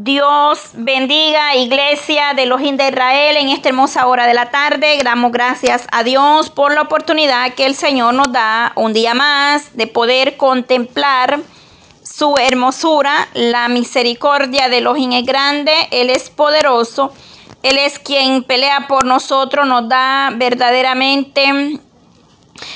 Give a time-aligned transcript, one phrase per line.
[0.00, 4.96] Dios bendiga, iglesia de los de Israel, en esta hermosa hora de la tarde.
[5.02, 9.76] Damos gracias a Dios por la oportunidad que el Señor nos da un día más
[9.76, 11.40] de poder contemplar
[12.04, 13.26] su hermosura.
[13.34, 17.12] La misericordia de Elohim es grande, Él es poderoso,
[17.64, 21.80] Él es quien pelea por nosotros, nos da verdaderamente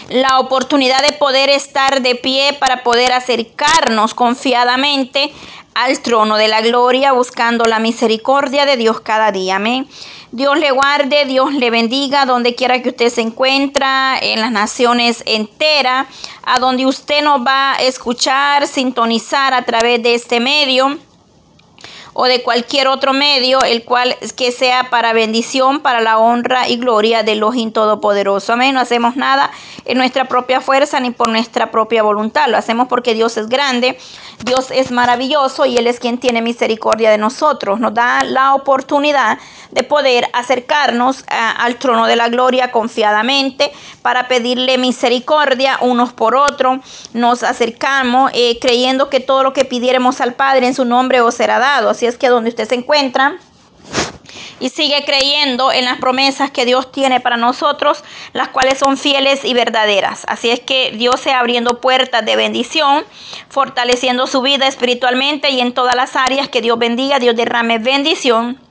[0.09, 5.33] la oportunidad de poder estar de pie para poder acercarnos confiadamente
[5.75, 9.57] al trono de la gloria, buscando la misericordia de Dios cada día.
[9.57, 9.89] Amén.
[10.31, 15.23] Dios le guarde, Dios le bendiga, donde quiera que usted se encuentra, en las naciones
[15.27, 16.07] enteras,
[16.43, 20.99] a donde usted nos va a escuchar, sintonizar a través de este medio
[22.15, 26.77] o de cualquier otro medio, el cual que sea para bendición, para la honra y
[26.77, 28.53] gloria del Elohim Todopoderoso.
[28.53, 28.75] Amén.
[28.75, 29.51] No hacemos nada
[29.85, 32.49] en nuestra propia fuerza ni por nuestra propia voluntad.
[32.49, 33.99] Lo hacemos porque Dios es grande,
[34.45, 37.81] Dios es maravilloso y Él es quien tiene misericordia de nosotros.
[37.81, 39.39] Nos da la oportunidad
[39.71, 43.73] de poder acercarnos eh, al trono de la gloria confiadamente
[44.03, 46.79] para pedirle misericordia unos por otros.
[47.15, 51.35] Nos acercamos eh, creyendo que todo lo que pidiéramos al Padre en su nombre os
[51.35, 51.95] será dado.
[52.07, 53.39] Es que donde usted se encuentra,
[54.63, 59.45] y sigue creyendo en las promesas que Dios tiene para nosotros, las cuales son fieles
[59.45, 60.25] y verdaderas.
[60.29, 63.05] Así es que Dios sea abriendo puertas de bendición,
[63.49, 68.62] fortaleciendo su vida espiritualmente y en todas las áreas que Dios bendiga, Dios derrame bendición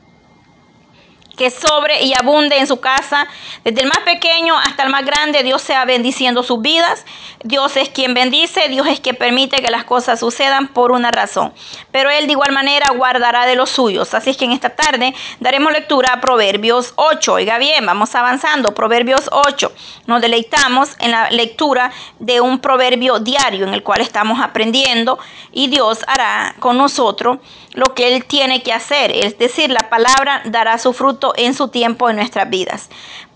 [1.42, 3.28] que sobre y abunde en su casa,
[3.64, 7.04] desde el más pequeño hasta el más grande, Dios sea bendiciendo sus vidas.
[7.44, 11.52] Dios es quien bendice, Dios es quien permite que las cosas sucedan por una razón.
[11.90, 14.14] Pero Él de igual manera guardará de los suyos.
[14.14, 17.34] Así es que en esta tarde daremos lectura a Proverbios 8.
[17.34, 18.76] Oiga bien, vamos avanzando.
[18.76, 19.72] Proverbios 8.
[20.06, 25.18] Nos deleitamos en la lectura de un proverbio diario en el cual estamos aprendiendo
[25.52, 27.40] y Dios hará con nosotros
[27.74, 29.12] lo que Él tiene que hacer.
[29.12, 32.90] Es decir, la palabra dará su fruto en su tiempo en nuestras vidas.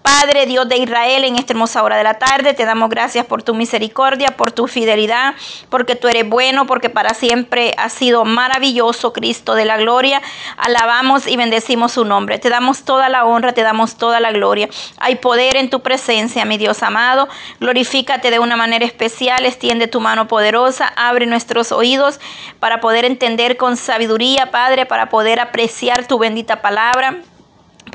[0.06, 3.42] Padre Dios de Israel, en esta hermosa hora de la tarde, te damos gracias por
[3.42, 5.34] tu misericordia, por tu fidelidad,
[5.72, 10.22] porque tú eres bueno, porque para siempre has sido maravilloso, Cristo de la gloria.
[10.58, 12.38] Alabamos y bendecimos su nombre.
[12.38, 14.70] Te damos toda la honra, te damos toda la gloria.
[15.00, 17.28] Hay poder en tu presencia, mi Dios amado.
[17.60, 22.20] Glorifícate de una manera especial, extiende tu mano poderosa, abre nuestros oídos
[22.60, 27.24] para poder entender con sabiduría, Padre, para poder apreciar tu bendita palabra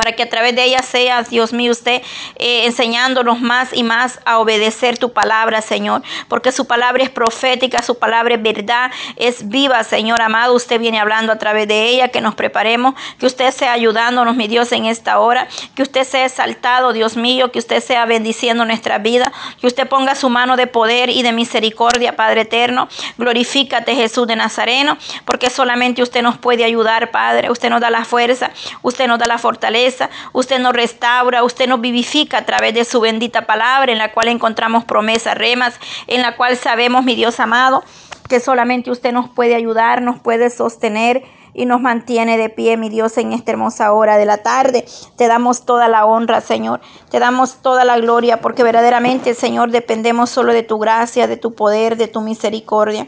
[0.01, 2.01] para que a través de ella sea, Dios mío, usted
[2.37, 7.83] eh, enseñándonos más y más a obedecer tu palabra, Señor, porque su palabra es profética,
[7.83, 10.55] su palabra es verdad, es viva, Señor amado.
[10.55, 14.49] Usted viene hablando a través de ella, que nos preparemos, que usted sea ayudándonos, mi
[14.49, 18.97] Dios, en esta hora, que usted sea exaltado, Dios mío, que usted sea bendiciendo nuestra
[18.97, 19.31] vida,
[19.61, 22.89] que usted ponga su mano de poder y de misericordia, Padre eterno.
[23.19, 24.97] Glorifícate, Jesús de Nazareno,
[25.27, 27.51] porque solamente usted nos puede ayudar, Padre.
[27.51, 28.51] Usted nos da la fuerza,
[28.81, 29.90] usted nos da la fortaleza
[30.33, 34.29] usted nos restaura, usted nos vivifica a través de su bendita palabra en la cual
[34.29, 37.83] encontramos promesas, remas, en la cual sabemos, mi Dios amado,
[38.29, 42.89] que solamente usted nos puede ayudar, nos puede sostener y nos mantiene de pie, mi
[42.89, 44.85] Dios, en esta hermosa hora de la tarde.
[45.17, 46.81] Te damos toda la honra, Señor.
[47.11, 51.55] Te damos toda la gloria, porque verdaderamente, Señor, dependemos solo de tu gracia, de tu
[51.55, 53.07] poder, de tu misericordia.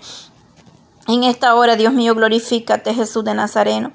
[1.08, 3.92] En esta hora, Dios mío, glorifícate, Jesús de Nazareno.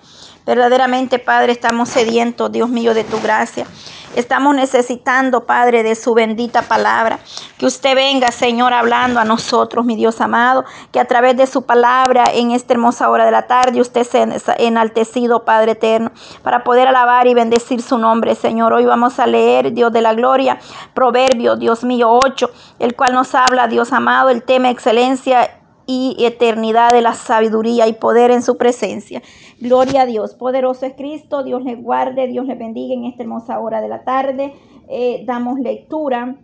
[0.48, 3.68] Verdaderamente, Padre, estamos sedientos, Dios mío, de tu gracia.
[4.16, 7.20] Estamos necesitando, Padre, de su bendita palabra.
[7.58, 10.64] Que usted venga, Señor, hablando a nosotros, mi Dios amado.
[10.94, 14.26] Que a través de su palabra, en esta hermosa hora de la tarde, usted sea
[14.58, 16.12] enaltecido, Padre eterno,
[16.44, 18.72] para poder alabar y bendecir su nombre, Señor.
[18.72, 20.60] Hoy vamos a leer, Dios de la gloria,
[20.94, 25.57] Proverbio, Dios mío, 8, el cual nos habla, Dios amado, el tema excelencia
[25.88, 29.24] y eternidad de la sabiduría y poder en su presencia.
[29.60, 30.36] Gloria a Dios.
[30.36, 31.44] Poderoso es Cristo.
[31.44, 34.54] Dios le guarde, Dios le bendiga en esta hermosa hora de la tarde.
[34.90, 36.36] Eh, damos lectura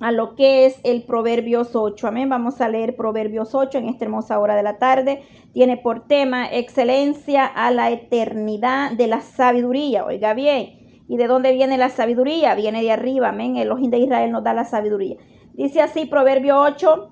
[0.00, 2.08] a lo que es el Proverbios 8.
[2.08, 2.30] Amén.
[2.30, 5.22] Vamos a leer Proverbios 8 en esta hermosa hora de la tarde.
[5.52, 10.06] Tiene por tema excelencia a la eternidad de la sabiduría.
[10.06, 11.04] Oiga bien.
[11.08, 12.54] ¿Y de dónde viene la sabiduría?
[12.54, 13.28] Viene de arriba.
[13.28, 13.56] Amén.
[13.58, 15.18] El ojín de Israel nos da la sabiduría.
[15.52, 17.11] Dice así Proverbio 8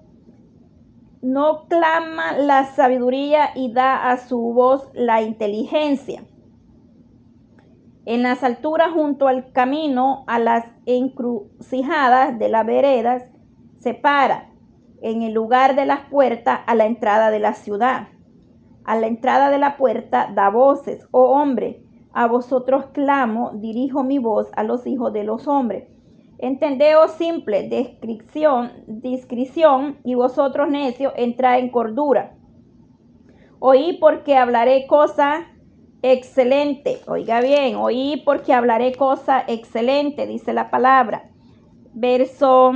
[1.23, 6.25] no clama la sabiduría y da a su voz la inteligencia.
[8.07, 13.25] En las alturas junto al camino, a las encrucijadas de las veredas,
[13.81, 14.51] se para.
[15.03, 18.09] En el lugar de las puertas, a la entrada de la ciudad.
[18.85, 21.83] A la entrada de la puerta da voces, oh hombre,
[22.13, 25.90] a vosotros clamo, dirijo mi voz a los hijos de los hombres
[26.43, 32.35] Entendeos simple, descripción, discreción, y vosotros necios, entrad en cordura.
[33.59, 35.45] Oí porque hablaré cosas
[36.01, 37.01] excelente.
[37.07, 41.31] Oiga bien, oí porque hablaré cosa excelente, dice la palabra.
[41.93, 42.73] Verso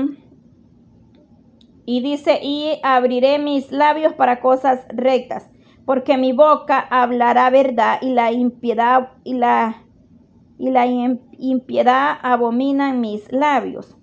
[1.87, 5.51] y dice, y abriré mis labios para cosas rectas,
[5.87, 9.84] porque mi boca hablará verdad y la impiedad y la
[10.59, 13.97] y la impiedad abominan mis labios.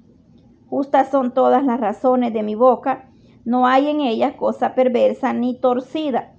[0.68, 3.10] Justas son todas las razones de mi boca,
[3.44, 6.36] no hay en ellas cosa perversa ni torcida,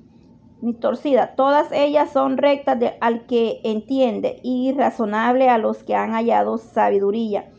[0.61, 1.35] ni torcida.
[1.35, 7.53] Todas ellas son rectas al que entiende y razonable a los que han hallado sabiduría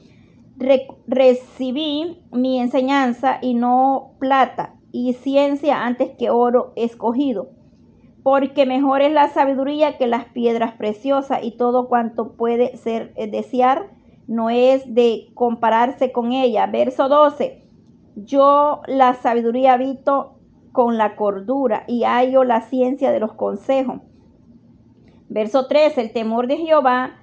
[1.07, 7.49] recibí mi enseñanza y no plata y ciencia antes que oro escogido,
[8.23, 13.27] porque mejor es la sabiduría que las piedras preciosas y todo cuanto puede ser eh,
[13.27, 13.89] desear
[14.27, 16.65] no es de compararse con ella.
[16.67, 17.61] Verso 12.
[18.15, 20.39] Yo la sabiduría habito
[20.71, 23.99] con la cordura y hallo la ciencia de los consejos.
[25.27, 25.99] Verso 13.
[26.01, 27.19] El temor de Jehová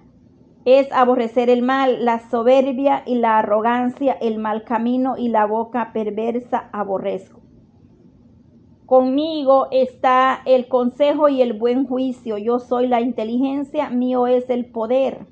[0.66, 5.92] es aborrecer el mal, la soberbia y la arrogancia, el mal camino y la boca
[5.94, 7.39] perversa aborrezco.
[8.90, 12.38] Conmigo está el consejo y el buen juicio.
[12.38, 15.28] Yo soy la inteligencia, mío es el poder.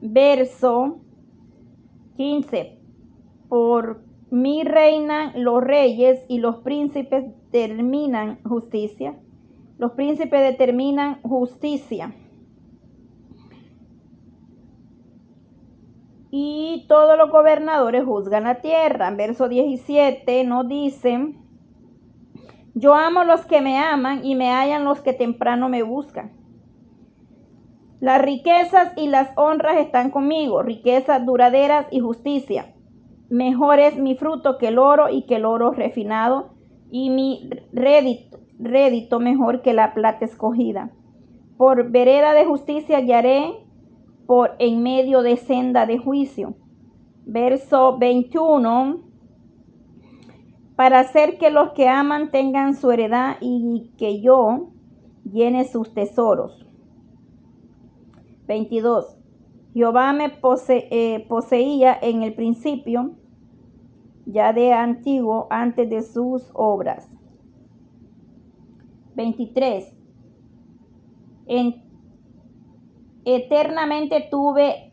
[0.00, 0.96] Verso
[2.16, 2.78] 15.
[3.50, 4.00] Por
[4.30, 9.14] mí reinan los reyes y los príncipes determinan justicia.
[9.76, 12.14] Los príncipes determinan justicia.
[16.36, 19.08] y todos los gobernadores juzgan la tierra.
[19.12, 21.36] Verso 17 nos dice,
[22.74, 26.32] yo amo los que me aman y me hallan los que temprano me buscan.
[28.00, 32.74] Las riquezas y las honras están conmigo, riquezas duraderas y justicia.
[33.30, 36.50] Mejor es mi fruto que el oro y que el oro refinado,
[36.90, 40.90] y mi rédito, rédito mejor que la plata escogida.
[41.56, 43.54] Por vereda de justicia hallaré
[44.26, 46.54] por en medio de senda de juicio.
[47.24, 49.03] Verso 21.
[50.76, 54.70] Para hacer que los que aman tengan su heredad y que yo
[55.24, 56.66] llene sus tesoros.
[58.46, 59.16] 22.
[59.72, 60.32] Jehová me
[60.68, 63.12] eh, poseía en el principio,
[64.26, 67.08] ya de antiguo, antes de sus obras.
[69.14, 69.96] 23.
[71.46, 71.84] En
[73.24, 74.92] Eternamente tuve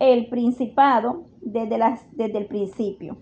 [0.00, 3.16] el principado desde el principio.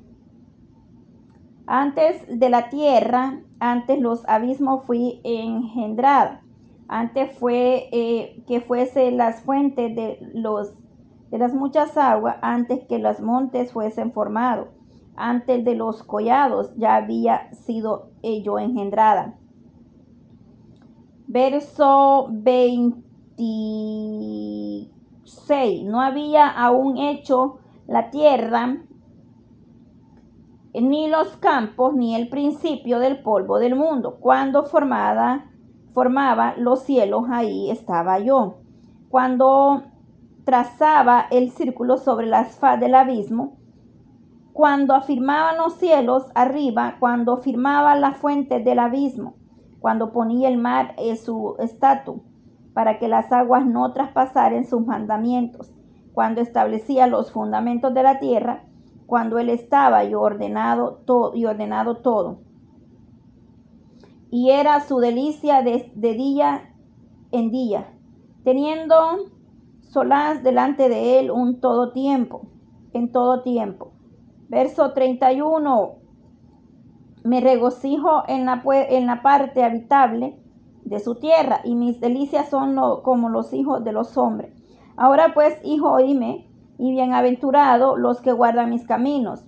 [1.67, 6.43] Antes de la tierra, antes los abismos fui engendrada.
[6.89, 10.75] Antes fue eh, que fuese las fuentes de, los,
[11.31, 14.69] de las muchas aguas, antes que los montes fuesen formados.
[15.17, 19.39] Antes de los collados ya había sido yo engendrada.
[21.27, 23.05] Verso 20
[25.85, 28.79] no había aún hecho la tierra,
[30.83, 34.19] ni los campos, ni el principio del polvo del mundo.
[34.21, 35.51] Cuando formada,
[35.93, 38.59] formaba los cielos, ahí estaba yo.
[39.09, 39.83] Cuando
[40.45, 43.57] trazaba el círculo sobre las faz del abismo,
[44.53, 49.35] cuando afirmaba los cielos arriba, cuando firmaba la fuente del abismo,
[49.81, 52.17] cuando ponía el mar en su estatua
[52.73, 55.73] para que las aguas no traspasaren sus mandamientos,
[56.13, 58.65] cuando establecía los fundamentos de la tierra,
[59.07, 62.39] cuando él estaba y ordenado todo, y ordenado todo.
[64.31, 66.75] Y era su delicia de, de día
[67.31, 67.89] en día,
[68.45, 68.95] teniendo
[69.81, 72.49] solaz delante de él un todo tiempo,
[72.93, 73.93] en todo tiempo.
[74.49, 75.97] Verso 31.
[77.25, 80.39] Me regocijo en la, en la parte habitable
[80.85, 84.53] de su tierra, y mis delicias son como los hijos de los hombres.
[84.97, 86.47] Ahora pues, hijo, oíme,
[86.79, 89.45] y bienaventurado los que guardan mis caminos.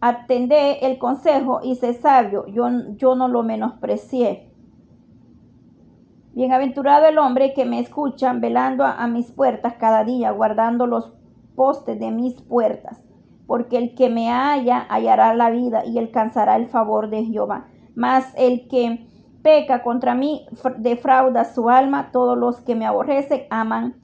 [0.00, 4.50] Atendé el consejo y sé sabio, yo, yo no lo menosprecié.
[6.34, 11.12] Bienaventurado el hombre que me escuchan velando a, a mis puertas cada día, guardando los
[11.54, 13.04] postes de mis puertas,
[13.46, 17.66] porque el que me halla hallará la vida y alcanzará el favor de Jehová.
[17.94, 19.06] Mas el que
[19.42, 20.46] peca contra mí,
[20.78, 24.01] defrauda su alma, todos los que me aborrecen aman,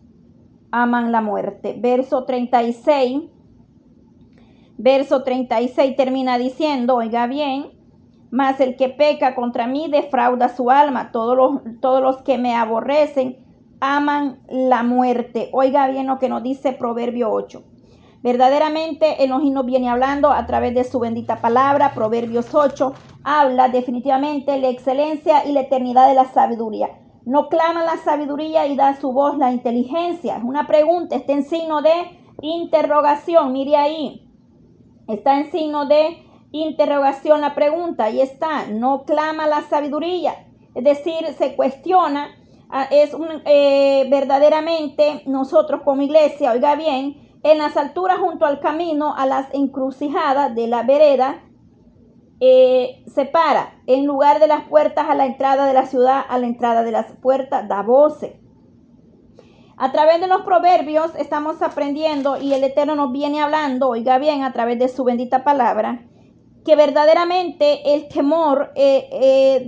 [0.70, 1.76] aman la muerte.
[1.78, 3.22] Verso 36,
[4.76, 7.72] verso 36 termina diciendo, oiga bien,
[8.30, 12.54] mas el que peca contra mí defrauda su alma, todos los, todos los que me
[12.54, 13.38] aborrecen
[13.80, 15.48] aman la muerte.
[15.52, 17.62] Oiga bien lo que nos dice Proverbio 8.
[18.22, 24.68] Verdaderamente Elohim viene hablando a través de su bendita palabra, Proverbios 8, habla definitivamente la
[24.68, 26.88] excelencia y la eternidad de la sabiduría.
[27.28, 30.38] No clama la sabiduría y da su voz la inteligencia.
[30.38, 31.92] Es una pregunta, está en signo de
[32.40, 33.52] interrogación.
[33.52, 34.26] Mire ahí.
[35.06, 38.04] Está en signo de interrogación la pregunta.
[38.04, 38.68] Ahí está.
[38.68, 40.47] No clama la sabiduría.
[40.75, 42.28] Es decir, se cuestiona.
[42.70, 48.58] Ah, es un, eh, verdaderamente nosotros como iglesia, oiga bien, en las alturas junto al
[48.58, 51.42] camino, a las encrucijadas de la vereda,
[52.40, 56.47] eh, separa en lugar de las puertas a la entrada de la ciudad, a la
[56.47, 58.40] entrada de las puertas, da voce.
[59.76, 64.42] A través de los proverbios estamos aprendiendo y el Eterno nos viene hablando, oiga bien,
[64.42, 66.04] a través de su bendita palabra,
[66.64, 69.66] que verdaderamente el temor, eh, eh,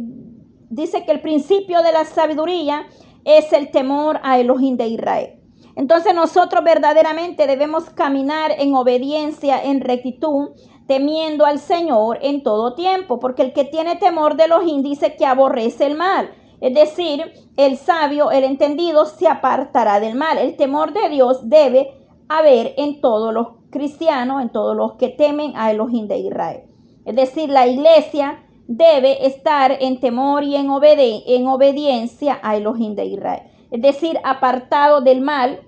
[0.69, 2.87] dice que el principio de la sabiduría
[3.25, 5.41] es el temor a Elohim de Israel.
[5.77, 10.51] Entonces nosotros verdaderamente debemos caminar en obediencia, en rectitud,
[10.91, 15.25] temiendo al Señor en todo tiempo, porque el que tiene temor de los dice que
[15.25, 16.33] aborrece el mal.
[16.61, 20.37] Es decir, el sabio, el entendido, se apartará del mal.
[20.37, 21.95] El temor de Dios debe
[22.29, 26.63] haber en todos los cristianos, en todos los que temen a Elohim de Israel.
[27.05, 33.05] Es decir, la iglesia debe estar en temor y en, en obediencia a Elohim de
[33.05, 33.43] Israel.
[33.71, 35.61] Es decir, apartado del mal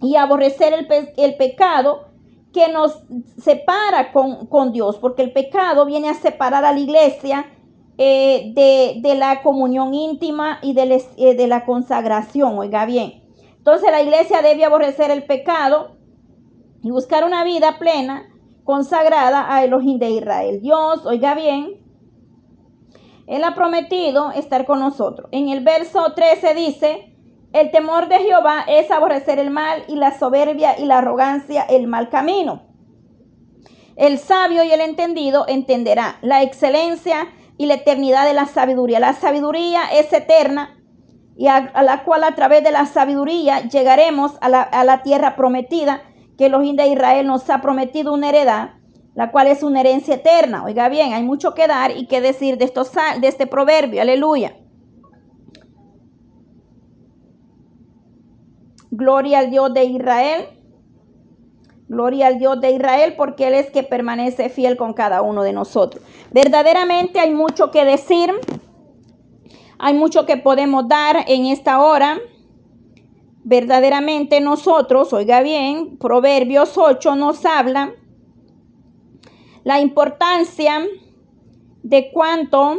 [0.00, 0.72] y aborrecer
[1.18, 2.15] el pecado
[2.56, 3.02] que nos
[3.36, 7.44] separa con, Dios, porque el pecado viene a separar a la iglesia
[7.98, 8.54] eh,
[9.02, 13.22] de, la comunión íntima y de, eh, de la consagración, oiga bien.
[13.58, 15.98] Entonces la iglesia debe aborrecer el pecado
[16.82, 18.26] y buscar una vida plena,
[18.64, 20.62] consagrada a Elohim de Israel.
[20.62, 21.74] Dios, oiga bien,
[23.26, 25.28] Él ha prometido estar con nosotros.
[25.30, 27.15] En el verso 13 dice,
[27.60, 31.86] el temor de Jehová es aborrecer el mal y la soberbia y la arrogancia, el
[31.86, 32.62] mal camino.
[33.96, 39.00] El sabio y el entendido entenderá la excelencia y la eternidad de la sabiduría.
[39.00, 40.76] La sabiduría es eterna
[41.34, 46.02] y a, la cual a través de la sabiduría llegaremos a la, tierra prometida
[46.36, 48.74] que los de Israel nos ha prometido una heredad,
[49.14, 50.62] la cual es una herencia eterna.
[50.62, 54.02] Oiga bien, hay mucho que dar y que decir de, estos, de este proverbio.
[54.02, 54.56] Aleluya.
[58.90, 60.48] Gloria al Dios de Israel.
[61.88, 65.52] Gloria al Dios de Israel porque Él es que permanece fiel con cada uno de
[65.52, 66.02] nosotros.
[66.32, 68.32] Verdaderamente hay mucho que decir.
[69.78, 72.18] Hay mucho que podemos dar en esta hora.
[73.44, 77.92] Verdaderamente nosotros, oiga bien, Proverbios 8 nos habla
[79.62, 80.84] la importancia
[81.82, 82.78] de cuánto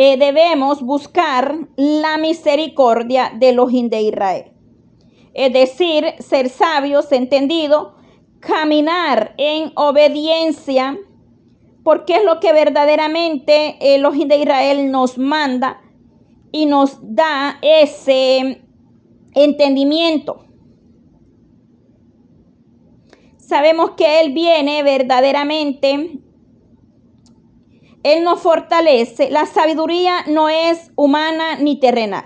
[0.00, 4.52] eh, debemos buscar la misericordia de los de Israel.
[5.34, 7.96] Es decir, ser sabios, entendido,
[8.38, 10.96] caminar en obediencia,
[11.82, 15.80] porque es lo que verdaderamente el de Israel nos manda
[16.52, 18.62] y nos da ese
[19.34, 20.44] entendimiento.
[23.36, 26.20] Sabemos que Él viene verdaderamente
[28.02, 29.30] él nos fortalece.
[29.30, 32.24] La sabiduría no es humana ni terrenal.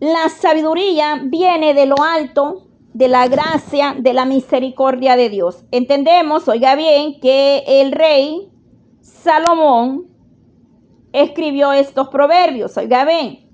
[0.00, 5.64] La sabiduría viene de lo alto, de la gracia, de la misericordia de Dios.
[5.70, 8.50] Entendemos, oiga bien, que el rey
[9.00, 10.08] Salomón
[11.12, 12.76] escribió estos proverbios.
[12.76, 13.48] Oiga bien,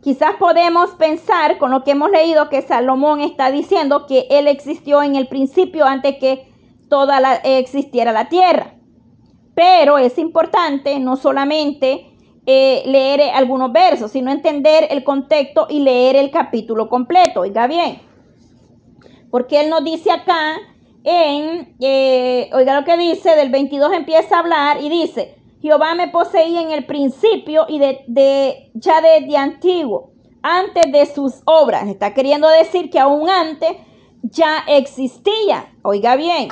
[0.00, 5.02] quizás podemos pensar con lo que hemos leído que Salomón está diciendo que él existió
[5.02, 6.52] en el principio antes que
[6.88, 8.77] toda la, existiera la tierra.
[9.58, 12.12] Pero es importante no solamente
[12.46, 17.40] eh, leer algunos versos, sino entender el contexto y leer el capítulo completo.
[17.40, 18.00] Oiga bien,
[19.32, 20.58] porque él nos dice acá
[21.02, 26.06] en, eh, oiga lo que dice, del 22 empieza a hablar y dice, Jehová me
[26.06, 31.88] poseía en el principio y de ya desde antiguo, antes de sus obras.
[31.88, 33.72] Está queriendo decir que aún antes
[34.22, 35.74] ya existía.
[35.82, 36.48] Oiga bien.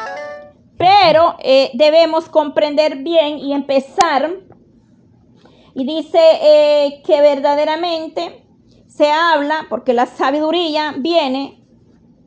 [0.78, 4.30] Pero eh, debemos comprender bien y empezar.
[5.74, 8.46] Y dice eh, que verdaderamente
[8.86, 11.62] se habla, porque la sabiduría viene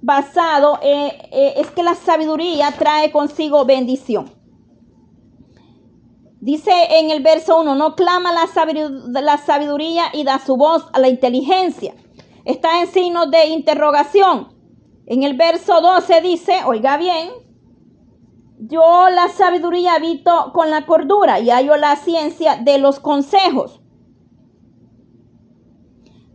[0.01, 4.31] basado, eh, es que la sabiduría trae consigo bendición.
[6.41, 11.09] Dice en el verso 1, no clama la sabiduría y da su voz a la
[11.09, 11.93] inteligencia.
[12.45, 14.47] Está en signo de interrogación.
[15.05, 17.29] En el verso 12 dice, oiga bien,
[18.59, 23.79] yo la sabiduría habito con la cordura y hallo la ciencia de los consejos.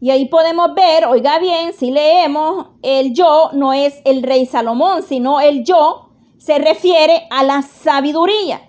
[0.00, 5.02] Y ahí podemos ver, oiga bien, si leemos, el yo no es el rey Salomón,
[5.02, 8.60] sino el yo se refiere a la sabiduría.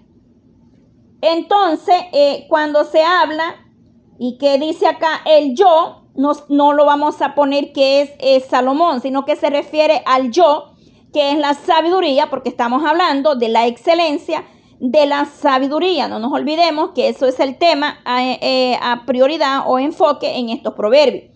[1.22, 3.56] Entonces, eh, cuando se habla
[4.18, 8.46] y que dice acá el yo, no, no lo vamos a poner que es, es
[8.46, 10.75] Salomón, sino que se refiere al yo,
[11.16, 14.44] que es la sabiduría, porque estamos hablando de la excelencia
[14.82, 16.10] de la sabiduría.
[16.10, 20.50] No nos olvidemos que eso es el tema a, eh, a, prioridad o enfoque en
[20.50, 21.32] estos proverbios.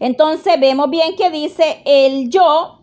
[0.00, 2.80] Entonces vemos bien que dice el yo,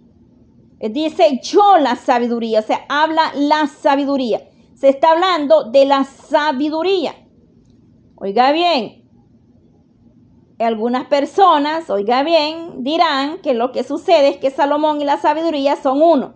[0.80, 4.42] dice yo la sabiduría, o sea, habla la sabiduría.
[4.76, 7.14] Se está hablando de la sabiduría.
[8.16, 9.03] Oiga bien,
[10.60, 15.76] algunas personas, oiga bien, dirán que lo que sucede es que Salomón y la sabiduría
[15.76, 16.36] son uno,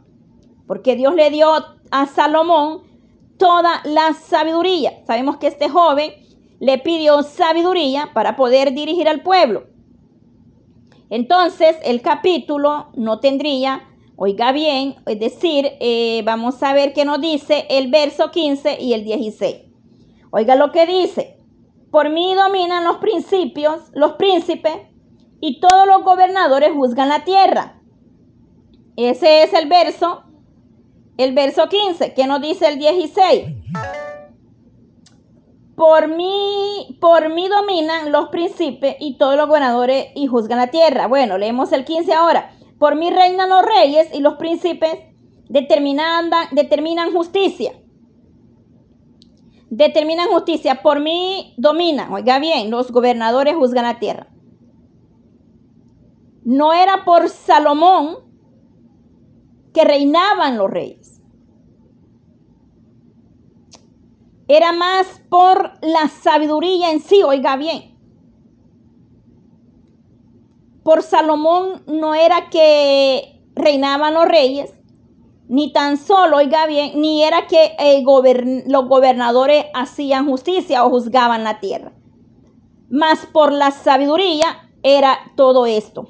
[0.66, 1.50] porque Dios le dio
[1.92, 2.82] a Salomón
[3.38, 5.06] toda la sabiduría.
[5.06, 6.12] Sabemos que este joven
[6.60, 9.68] le pidió sabiduría para poder dirigir al pueblo.
[11.10, 17.22] Entonces, el capítulo no tendría, oiga bien, es decir, eh, vamos a ver qué nos
[17.22, 19.58] dice el verso 15 y el 16.
[20.32, 21.37] Oiga lo que dice.
[21.92, 24.74] Por mí dominan los principios, los príncipes,
[25.40, 27.80] y todos los gobernadores juzgan la tierra.
[28.96, 30.24] Ese es el verso,
[31.18, 33.46] el verso 15, que nos dice el 16.
[35.76, 41.08] Por mí, por mí dominan los príncipes y todos los gobernadores y juzgan la tierra.
[41.08, 42.52] Bueno, leemos el 15 ahora.
[42.80, 44.98] Por mí reinan los reyes y los príncipes
[45.48, 47.74] determinan, determinan justicia
[49.70, 52.12] determinan justicia, por mí dominan.
[52.14, 54.28] Oiga bien, los gobernadores juzgan la tierra.
[56.44, 58.20] No era por Salomón
[59.74, 61.22] que reinaban los reyes.
[64.48, 67.98] Era más por la sabiduría en sí, oiga bien.
[70.84, 74.74] Por Salomón no era que reinaban los reyes,
[75.50, 77.76] ni tan solo, oiga bien, ni era que
[78.68, 81.94] los gobernadores hacían justicia o juzgaban la tierra.
[82.90, 86.10] Mas por la sabiduría era todo esto.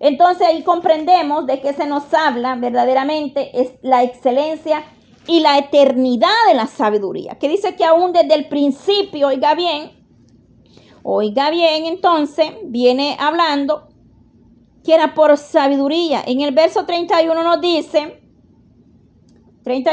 [0.00, 4.84] Entonces ahí comprendemos de que se nos habla verdaderamente es la excelencia
[5.26, 7.38] y la eternidad de la sabiduría.
[7.38, 9.90] Que dice que aún desde el principio, oiga bien,
[11.02, 13.88] oiga bien, entonces viene hablando
[14.84, 16.22] que era por sabiduría.
[16.24, 18.17] En el verso 31 nos dice,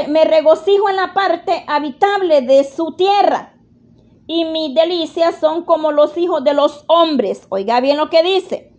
[0.08, 3.54] me regocijo en la parte habitable de su tierra.
[4.28, 7.46] Y mis delicias son como los hijos de los hombres.
[7.50, 8.72] Oiga bien lo que dice.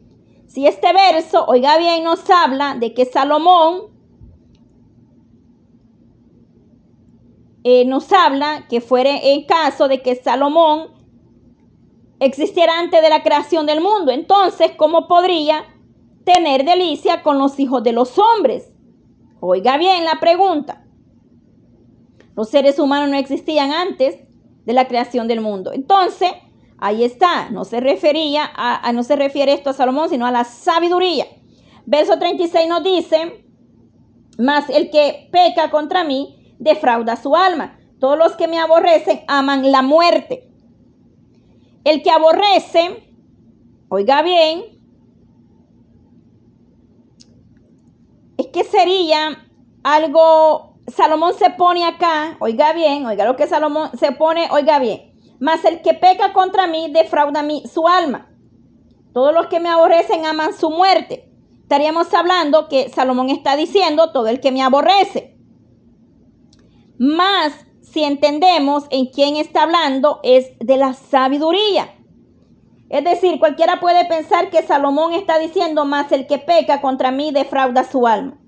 [0.47, 3.97] Si este verso, oiga bien, nos habla de que Salomón
[7.63, 10.89] eh, nos habla que fuera en caso de que Salomón
[12.21, 14.13] existiera antes de la creación del mundo.
[14.13, 15.65] Entonces, ¿cómo podría
[16.25, 18.73] tener delicia con los hijos de los hombres?
[19.41, 20.86] Oiga bien la pregunta.
[22.37, 24.19] Los seres humanos no existían antes
[24.67, 25.73] de la creación del mundo.
[25.73, 26.31] Entonces,
[26.77, 30.45] ahí está, no se refería a, no se refiere esto a Salomón, sino a la
[30.45, 31.27] sabiduría.
[31.87, 33.47] Verso 36 nos dice,
[34.39, 37.79] mas el que peca contra mí defrauda su alma.
[37.99, 40.51] Todos los que me aborrecen aman la muerte.
[41.85, 43.15] El que aborrece,
[43.89, 44.63] oiga bien,
[48.37, 49.49] es que sería
[49.83, 55.13] algo Salomón se pone acá, oiga bien, oiga lo que Salomón se pone, oiga bien.
[55.41, 58.29] Mas el que peca contra mí defrauda mí su alma.
[59.13, 61.31] Todos los que me aborrecen aman su muerte.
[61.63, 65.37] Estaríamos hablando que Salomón está diciendo todo el que me aborrece.
[66.99, 71.95] Más si entendemos en quién está hablando es de la sabiduría.
[72.89, 77.33] Es decir, cualquiera puede pensar que Salomón está diciendo más el que peca contra mí
[77.33, 78.39] defrauda su alma.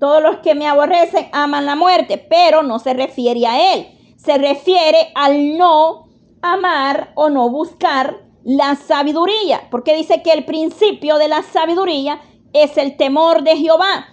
[0.00, 3.86] Todos los que me aborrecen aman la muerte, pero no se refiere a él.
[4.16, 6.08] Se refiere al no
[6.40, 12.20] amar o no buscar la sabiduría, porque dice que el principio de la sabiduría
[12.54, 14.06] es el temor de Jehová.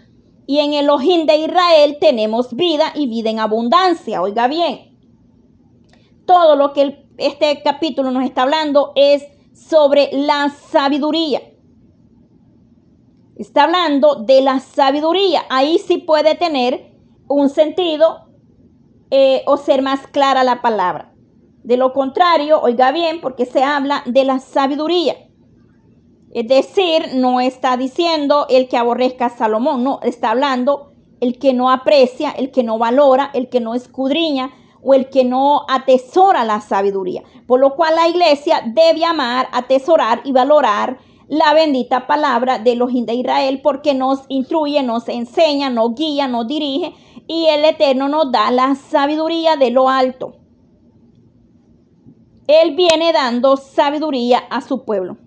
[0.45, 4.21] Y en el ojín de Israel tenemos vida y vida en abundancia.
[4.21, 4.97] Oiga bien,
[6.25, 11.41] todo lo que este capítulo nos está hablando es sobre la sabiduría.
[13.37, 15.43] Está hablando de la sabiduría.
[15.49, 16.91] Ahí sí puede tener
[17.27, 18.29] un sentido
[19.11, 21.13] eh, o ser más clara la palabra.
[21.63, 25.15] De lo contrario, oiga bien, porque se habla de la sabiduría.
[26.31, 31.53] Es decir, no está diciendo el que aborrezca a Salomón, no, está hablando el que
[31.53, 36.43] no aprecia, el que no valora, el que no escudriña o el que no atesora
[36.43, 37.23] la sabiduría.
[37.45, 40.97] Por lo cual la iglesia debe amar, atesorar y valorar
[41.29, 46.47] la bendita palabra de los de Israel porque nos instruye, nos enseña, nos guía, nos
[46.47, 46.93] dirige
[47.27, 50.35] y el Eterno nos da la sabiduría de lo alto.
[52.47, 55.17] Él viene dando sabiduría a su pueblo.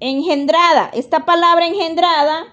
[0.00, 2.44] engendrada, esta palabra engendrada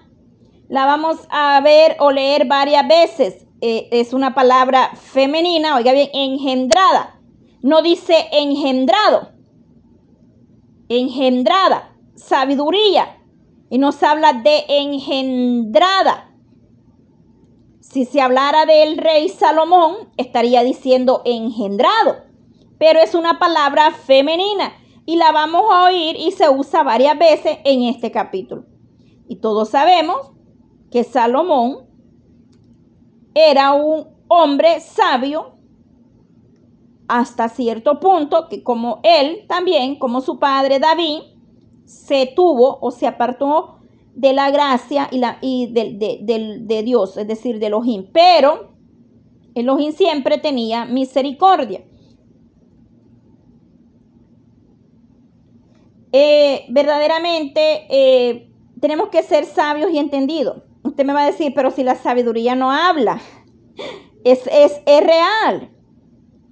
[0.68, 3.46] la vamos a ver o leer varias veces.
[3.60, 7.20] Eh, es una palabra femenina, oiga bien, engendrada.
[7.62, 9.35] No dice engendrado.
[10.88, 13.22] Engendrada, sabiduría.
[13.68, 16.30] Y nos habla de engendrada.
[17.80, 22.16] Si se hablara del rey Salomón, estaría diciendo engendrado,
[22.78, 24.72] pero es una palabra femenina
[25.06, 28.66] y la vamos a oír y se usa varias veces en este capítulo.
[29.28, 30.32] Y todos sabemos
[30.90, 31.86] que Salomón
[33.34, 35.55] era un hombre sabio
[37.08, 41.20] hasta cierto punto que como él también, como su padre David,
[41.84, 43.76] se tuvo o se apartó
[44.14, 48.06] de la gracia y, la, y de, de, Dios, es decir, de Elohim.
[48.12, 48.72] Pero
[49.54, 51.84] Elohim siempre tenía misericordia.
[56.12, 60.62] Eh, verdaderamente eh, tenemos que ser sabios y entendidos.
[60.82, 63.20] Usted me va a decir, pero si la sabiduría no habla,
[64.24, 65.75] es, es, es real.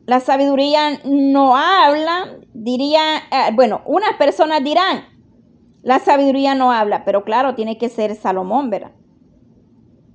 [0.06, 5.04] La sabiduría no habla, diría, eh, bueno, unas personas dirán,
[5.82, 8.92] la sabiduría no habla, pero claro, tiene que ser Salomón, ¿verdad?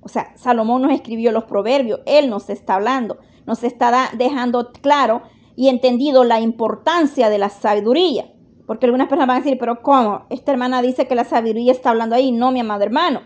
[0.00, 5.22] O sea, Salomón nos escribió los proverbios, él nos está hablando, nos está dejando claro
[5.56, 8.32] y entendido la importancia de la sabiduría.
[8.66, 10.26] Porque algunas personas van a decir, pero ¿cómo?
[10.30, 12.30] Esta hermana dice que la sabiduría está hablando ahí.
[12.30, 13.22] No, mi amado hermano.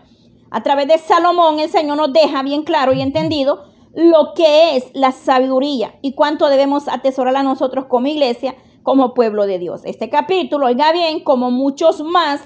[0.49, 4.91] A través de Salomón, el Señor nos deja bien claro y entendido lo que es
[4.93, 9.81] la sabiduría y cuánto debemos atesorarla nosotros como iglesia como pueblo de Dios.
[9.85, 12.41] Este capítulo, oiga bien, como muchos más,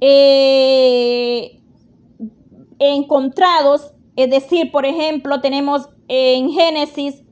[0.00, 1.60] eh,
[2.78, 7.24] encontrados, es decir, por ejemplo, tenemos en Génesis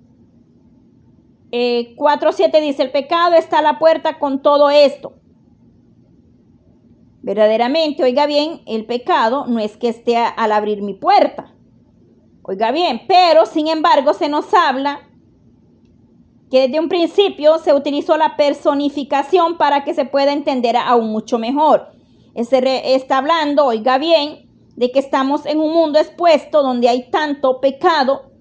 [1.52, 5.14] 4.7 eh, dice, el pecado está a la puerta con todo esto.
[7.20, 11.51] Verdaderamente, oiga bien, el pecado no es que esté al abrir mi puerta.
[12.42, 15.08] Oiga bien, pero sin embargo se nos habla
[16.50, 21.38] que desde un principio se utilizó la personificación para que se pueda entender aún mucho
[21.38, 21.92] mejor.
[22.34, 27.60] Ese está hablando, oiga bien, de que estamos en un mundo expuesto donde hay tanto
[27.60, 28.32] pecado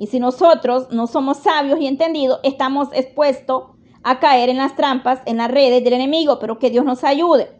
[0.00, 3.64] y si nosotros no somos sabios y entendidos, estamos expuestos
[4.02, 7.50] a caer en las trampas, en las redes del enemigo, pero que Dios nos ayude.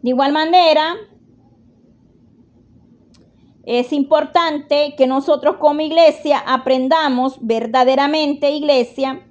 [0.00, 0.96] De igual manera,
[3.64, 9.24] es importante que nosotros como iglesia aprendamos verdaderamente, iglesia,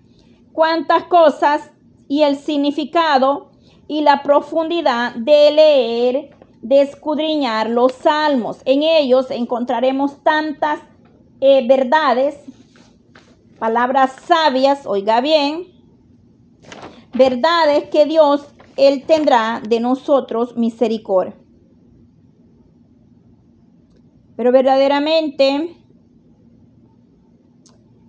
[0.53, 1.71] cuántas cosas
[2.07, 3.51] y el significado
[3.87, 6.29] y la profundidad de leer,
[6.61, 8.59] de escudriñar los salmos.
[8.63, 10.79] En ellos encontraremos tantas
[11.41, 12.37] eh, verdades,
[13.59, 15.67] palabras sabias, oiga bien,
[17.13, 18.45] verdades que Dios,
[18.77, 21.40] Él tendrá de nosotros misericordia.
[24.41, 25.75] Pero verdaderamente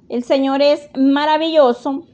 [0.08, 2.04] el Señor es maravilloso.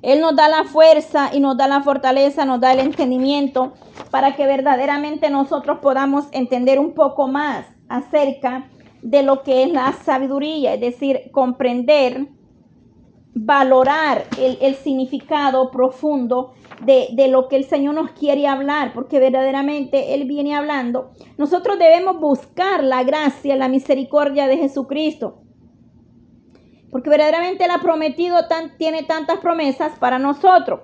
[0.00, 3.74] Él nos da la fuerza y nos da la fortaleza, nos da el entendimiento
[4.10, 8.70] para que verdaderamente nosotros podamos entender un poco más acerca
[9.02, 12.28] de lo que es la sabiduría, es decir, comprender
[13.34, 20.14] valorar el, significado profundo de, de, lo que el Señor nos quiere hablar, porque verdaderamente
[20.14, 21.12] Él viene hablando.
[21.38, 25.42] Nosotros debemos buscar la gracia, la misericordia de Jesucristo,
[26.90, 30.80] porque verdaderamente Él ha prometido, tan, tiene tantas promesas para nosotros.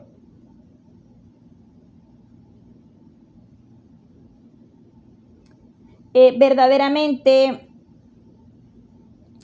[6.19, 7.69] Eh, verdaderamente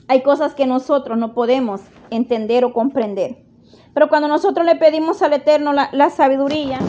[0.07, 3.43] hay cosas que nosotros no podemos entender o comprender.
[3.93, 6.79] Pero cuando nosotros le pedimos al Eterno la, sabiduría,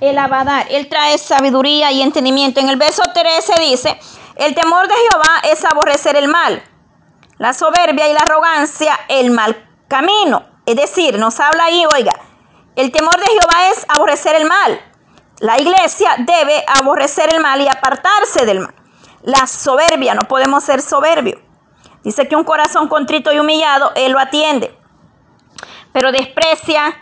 [0.00, 0.66] Él la va a dar.
[0.70, 2.60] Él trae sabiduría y entendimiento.
[2.60, 3.98] En el verso 13 dice,
[4.36, 6.62] el temor de Jehová es aborrecer el mal,
[7.38, 9.56] la soberbia y la arrogancia, el mal
[9.88, 10.44] camino.
[10.66, 12.12] Es decir, nos habla ahí, oiga,
[12.76, 14.80] el temor de Jehová es aborrecer el mal.
[15.40, 18.74] La iglesia debe aborrecer el mal y apartarse del mal.
[19.22, 21.40] La soberbia, no podemos ser soberbios.
[22.02, 24.76] Dice que un corazón contrito y humillado, Él lo atiende.
[25.94, 26.92] Pero desprecia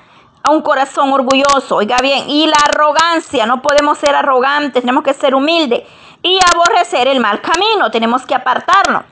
[0.42, 5.14] a un corazón orgulloso, oiga bien, y la arrogancia, no podemos ser arrogantes, tenemos que
[5.14, 5.85] ser humildes
[6.22, 9.05] y aborrecer el mal camino, tenemos que apartarnos.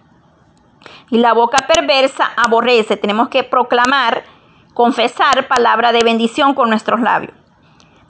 [1.09, 4.25] Y la boca perversa aborrece, tenemos que proclamar,
[4.75, 7.33] confesar palabra de bendición con nuestros labios.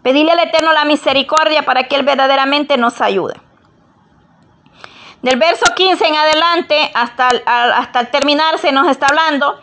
[0.03, 3.35] Pedirle al Eterno la misericordia para que Él verdaderamente nos ayude.
[5.23, 9.61] Del verso 15 en adelante hasta, hasta terminar se nos está hablando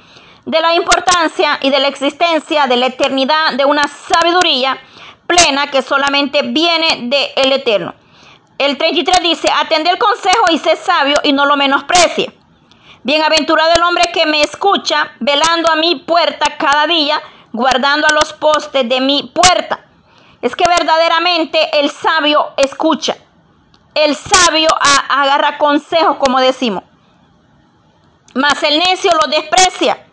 [0.47, 4.79] de la importancia y de la existencia de la eternidad de una sabiduría
[5.27, 7.93] plena que solamente viene del Eterno.
[8.57, 12.31] El 33 dice, atende el consejo y sé sabio y no lo menosprecie.
[13.03, 18.31] Bienaventurado el hombre que me escucha, velando a mi puerta cada día, guardando a los
[18.31, 19.81] postes de mi puerta.
[20.41, 23.17] Es que verdaderamente el sabio escucha.
[23.93, 24.69] El sabio
[25.09, 26.83] agarra consejo, como decimos.
[28.33, 30.06] Mas el necio lo desprecia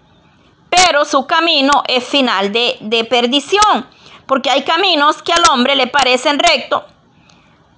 [0.75, 3.87] pero su camino es final de, perdición,
[4.27, 6.83] porque hay caminos que al hombre le parecen rectos,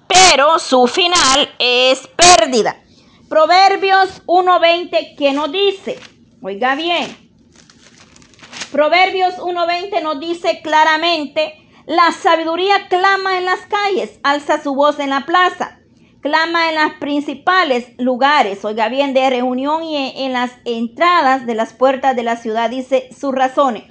[0.07, 2.83] pero su final es pérdida.
[3.29, 5.99] Proverbios 1.20 que nos dice,
[6.41, 7.17] oiga bien,
[8.71, 11.55] Proverbios 1.20 nos dice claramente,
[11.87, 15.81] la sabiduría clama en las calles, alza su voz en la plaza
[16.27, 21.73] clama en los principales lugares, oiga bien, de reunión y en, las entradas de las
[21.73, 23.85] puertas de la ciudad, dice sus razones.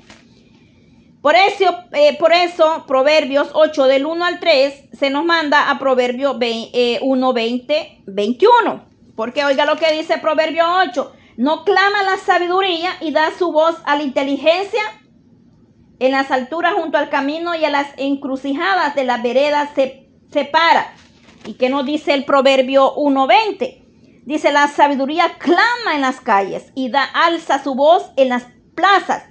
[1.21, 5.79] Por eso, eh, por eso, Proverbios 8 del 1 al 3 se nos manda a
[5.79, 8.85] Proverbios 1, 20, 21.
[9.15, 11.13] Porque oiga lo que dice Proverbio 8.
[11.37, 14.83] No clama la sabiduría y da su voz a la inteligencia.
[15.99, 20.93] En las alturas junto al camino y a las encrucijadas de las veredas se separa.
[21.45, 24.23] ¿Y qué nos dice el proverbio 1.20?
[24.25, 29.23] Dice, la sabiduría clama en las calles y da alza su voz en las plazas.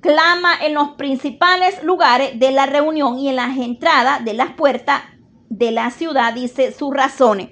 [0.00, 5.02] Clama en los principales lugares de la reunión y en las entradas de las puertas
[5.48, 7.50] de la ciudad, dice sus razones.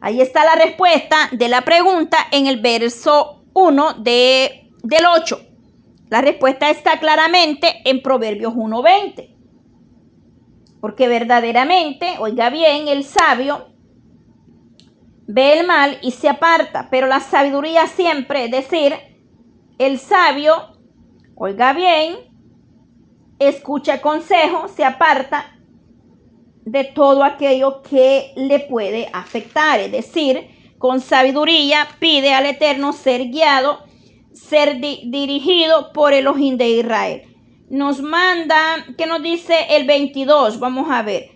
[0.00, 5.40] Ahí está la respuesta de la pregunta en el verso 1 de, del 8.
[6.08, 9.33] La respuesta está claramente en Proverbios 1.20.
[10.84, 13.68] Porque verdaderamente, oiga bien, el sabio
[15.26, 18.92] ve el mal y se aparta, pero la sabiduría siempre, es decir,
[19.78, 20.76] el sabio,
[21.36, 22.16] oiga bien,
[23.38, 25.58] escucha consejo, se aparta
[26.66, 33.30] de todo aquello que le puede afectar, es decir, con sabiduría pide al Eterno ser
[33.30, 33.78] guiado,
[34.34, 37.33] ser dirigido por el ojín de Israel
[37.68, 40.58] nos manda, ¿qué nos dice el 22?
[40.58, 41.30] Vamos a ver.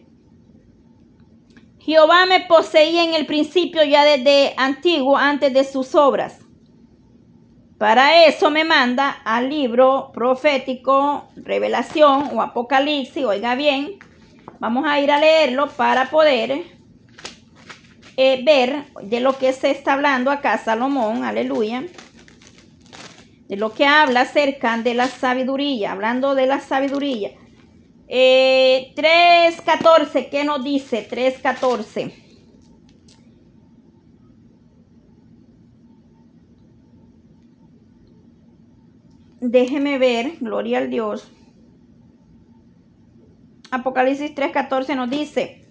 [1.79, 6.41] Jehová me poseía en el principio ya desde antiguo, antes de sus obras.
[7.79, 13.99] Para eso me manda al libro profético, revelación o apocalipsis, oiga bien,
[14.59, 16.65] vamos a ir a leerlo para poder
[18.17, 21.85] eh, ver de lo que se está hablando acá Salomón, aleluya
[23.49, 27.33] de lo que habla acerca de la sabiduría, hablando de la sabiduría.
[28.07, 31.09] Eh, 3.14, ¿qué nos dice?
[31.09, 32.13] 3.14.
[39.41, 41.31] Déjeme ver, gloria al Dios.
[43.71, 45.68] Apocalipsis 3.14 nos dice,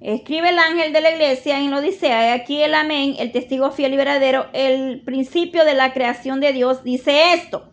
[0.00, 3.92] Escribe el ángel de la iglesia en lo dice aquí el amén, el testigo fiel
[3.92, 7.70] y verdadero, el principio de la creación de Dios, dice esto.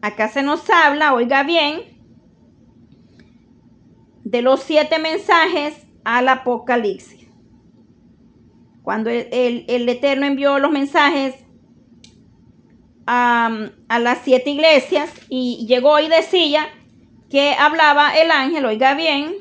[0.00, 1.80] Acá se nos habla, oiga bien,
[4.22, 7.26] de los siete mensajes al Apocalipsis.
[8.82, 11.34] Cuando el, Eterno envió los mensajes
[13.06, 16.68] a, a las siete iglesias y llegó y decía,
[17.32, 19.36] que hablaba el ángel, oiga bien,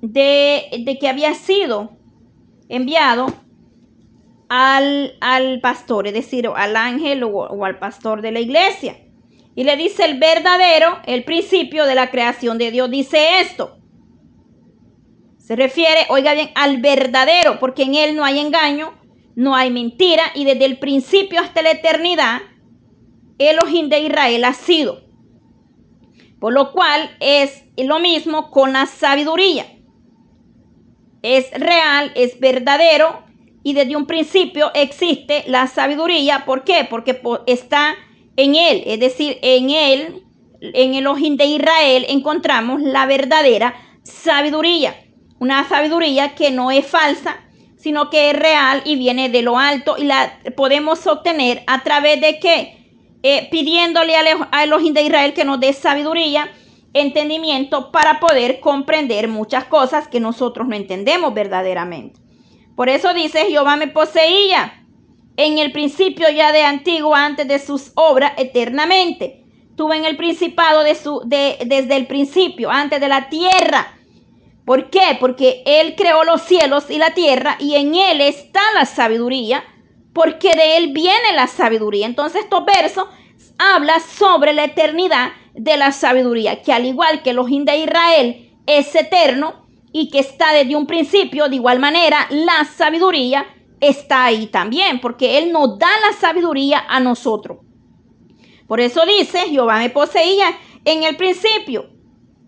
[0.00, 1.98] de, que había sido
[2.70, 3.26] enviado
[4.48, 8.96] al, al, pastor, es decir, al ángel o, o al pastor de la iglesia.
[9.54, 12.90] Y le dice el verdadero, el principio de la creación de Dios.
[12.90, 13.76] Dice esto.
[15.36, 18.94] Se refiere, oiga bien, al verdadero, porque en él no hay engaño,
[19.34, 22.40] no hay mentira, y desde el principio hasta la eternidad,
[23.38, 25.05] Elohim de Israel ha sido.
[26.40, 29.66] Por lo cual es lo mismo con la sabiduría.
[31.22, 33.24] Es real, es verdadero
[33.62, 36.44] y desde un principio existe la sabiduría.
[36.44, 36.86] ¿Por qué?
[36.88, 37.96] Porque está
[38.36, 40.22] en él, es decir, en él,
[40.60, 44.94] en el ojín de Israel encontramos la verdadera sabiduría.
[45.38, 47.38] Una sabiduría que no es falsa,
[47.76, 52.20] sino que es real y viene de lo alto y la podemos obtener a través
[52.20, 52.85] de qué?
[53.22, 56.50] Eh, pidiéndole a Elohim de Israel que nos dé sabiduría,
[56.92, 62.20] entendimiento para poder comprender muchas cosas que nosotros no entendemos verdaderamente.
[62.74, 64.84] Por eso dice, Jehová me poseía
[65.36, 69.44] en el principio ya de antiguo, antes de sus obras eternamente.
[69.70, 73.94] estuvo en el principado de su, de, desde el principio, antes de la tierra.
[74.64, 75.16] ¿Por qué?
[75.20, 79.62] Porque Él creó los cielos y la tierra y en Él está la sabiduría,
[80.16, 82.06] porque de Él viene la sabiduría.
[82.06, 83.04] Entonces estos versos
[83.58, 88.94] hablan sobre la eternidad de la sabiduría, que al igual que los de Israel es
[88.94, 93.46] eterno y que está desde un principio, de igual manera la sabiduría
[93.78, 97.58] está ahí también, porque Él nos da la sabiduría a nosotros.
[98.66, 100.46] Por eso dice, Jehová me poseía
[100.86, 101.90] en el principio.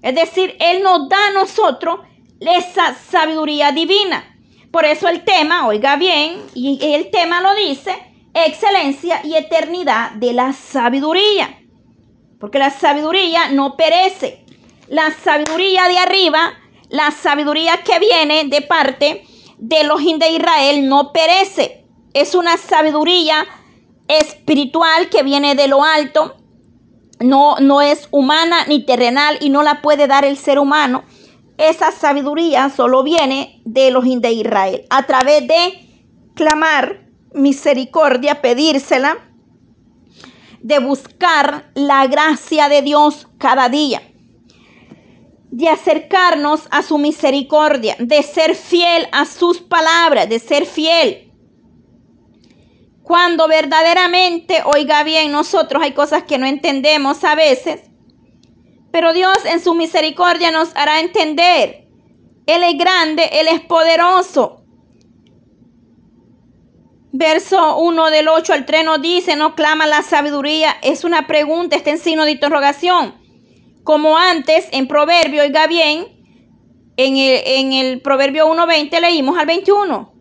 [0.01, 2.01] Es decir, Él nos da a nosotros
[2.41, 4.38] esa sabiduría divina.
[4.71, 7.97] Por eso el tema, oiga bien, y el tema lo dice,
[8.35, 11.59] excelencia y eternidad de la sabiduría.
[12.39, 14.45] Porque la sabiduría no perece.
[14.89, 16.55] La sabiduría de arriba,
[16.89, 19.25] la sabiduría que viene de parte
[19.59, 21.85] de los de Israel no perece.
[22.15, 23.47] Es una sabiduría
[24.07, 26.37] espiritual que viene de lo alto.
[27.21, 31.05] No, no es humana ni terrenal y no la puede dar el ser humano.
[31.59, 34.87] Esa sabiduría solo viene de los de Israel.
[34.91, 35.87] A través de
[36.35, 39.19] clamar misericordia, pedírsela,
[40.61, 44.03] de buscar la gracia de Dios cada día
[45.51, 51.33] de acercarnos a su misericordia, de ser fiel a sus palabras, de ser fiel.
[53.03, 57.88] Cuando verdaderamente, oiga bien, nosotros hay cosas que no entendemos a veces,
[58.91, 61.87] pero Dios en su misericordia nos hará entender.
[62.47, 64.63] Él es grande, Él es poderoso.
[67.13, 71.77] Verso 1 del 8 al 3 nos dice, no clama la sabiduría, es una pregunta,
[71.77, 73.19] está en signo de interrogación
[73.89, 76.09] como antes en Proverbio, oiga bien,
[76.99, 80.13] en el, en el Proverbio 1.20 leímos al 21.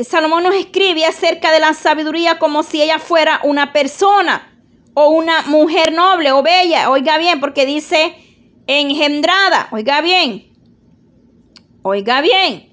[0.00, 4.53] Salomón nos escribe acerca de la sabiduría como si ella fuera una persona
[4.94, 6.90] o una mujer noble o bella.
[6.90, 8.14] Oiga bien, porque dice
[8.66, 9.68] engendrada.
[9.72, 10.52] Oiga bien.
[11.82, 12.72] Oiga bien.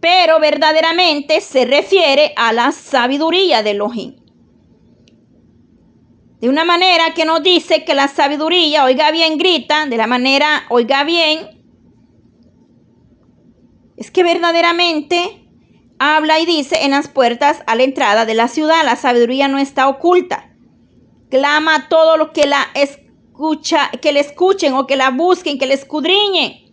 [0.00, 4.16] Pero verdaderamente se refiere a la sabiduría de Elohim.
[6.40, 10.64] De una manera que nos dice que la sabiduría, oiga bien, grita, de la manera,
[10.68, 11.56] oiga bien,
[13.96, 15.45] es que verdaderamente
[15.98, 19.58] habla y dice en las puertas a la entrada de la ciudad, la sabiduría no
[19.58, 20.50] está oculta.
[21.30, 25.66] Clama a todos los que la escucha, que le escuchen o que la busquen, que
[25.66, 26.66] le escudriñen.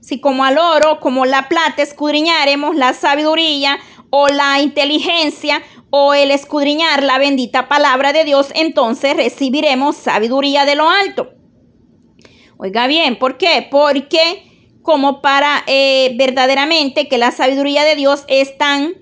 [0.00, 3.78] Si como al oro, como la plata escudriñaremos la sabiduría
[4.10, 10.74] o la inteligencia o el escudriñar la bendita palabra de Dios, entonces recibiremos sabiduría de
[10.74, 11.30] lo alto.
[12.56, 13.66] Oiga bien, ¿por qué?
[13.70, 14.51] Porque
[14.82, 18.94] como para eh, verdaderamente que la sabiduría de Dios es tan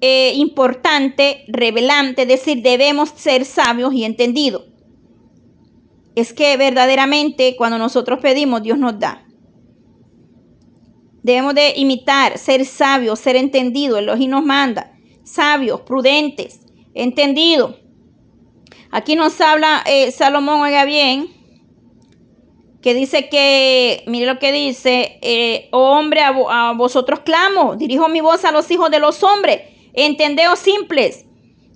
[0.00, 4.64] eh, importante, revelante, es decir, debemos ser sabios y entendidos.
[6.14, 9.24] Es que verdaderamente cuando nosotros pedimos, Dios nos da.
[11.22, 14.02] Debemos de imitar, ser sabios, ser entendidos.
[14.18, 14.92] y nos manda
[15.24, 16.60] sabios, prudentes,
[16.94, 17.76] entendidos.
[18.90, 21.28] Aquí nos habla eh, Salomón, oiga bien,
[22.82, 28.44] que dice que, mire lo que dice, oh hombre, a, vosotros clamo, dirijo mi voz
[28.44, 29.62] a los hijos de los hombres,
[29.94, 31.24] entendeos simples,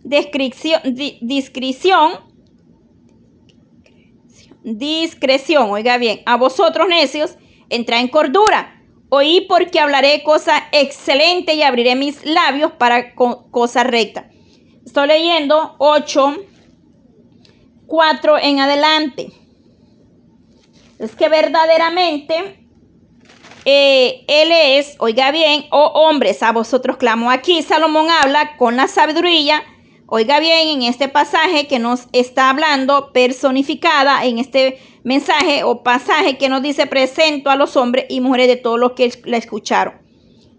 [0.02, 0.80] descripción,
[1.20, 2.12] discreción,
[4.62, 7.36] discreción, oiga bien, a vosotros necios,
[7.70, 8.76] entra en cordura
[9.08, 14.28] Oí porque hablaré cosa excelente y abriré mis labios para cosa recta.
[14.84, 16.36] Estoy leyendo 8,
[17.86, 19.32] 4 en adelante.
[20.98, 22.66] Es que verdaderamente
[23.64, 27.30] eh, Él es, oiga bien, oh hombres, a vosotros clamo.
[27.30, 29.62] Aquí Salomón habla con la sabiduría.
[30.06, 36.38] Oiga bien, en este pasaje que nos está hablando personificada en este mensaje o pasaje
[36.38, 39.94] que nos dice presento a los hombres y mujeres de todos los que la escucharon.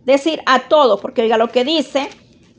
[0.03, 2.09] Decir a todos, porque oiga lo que dice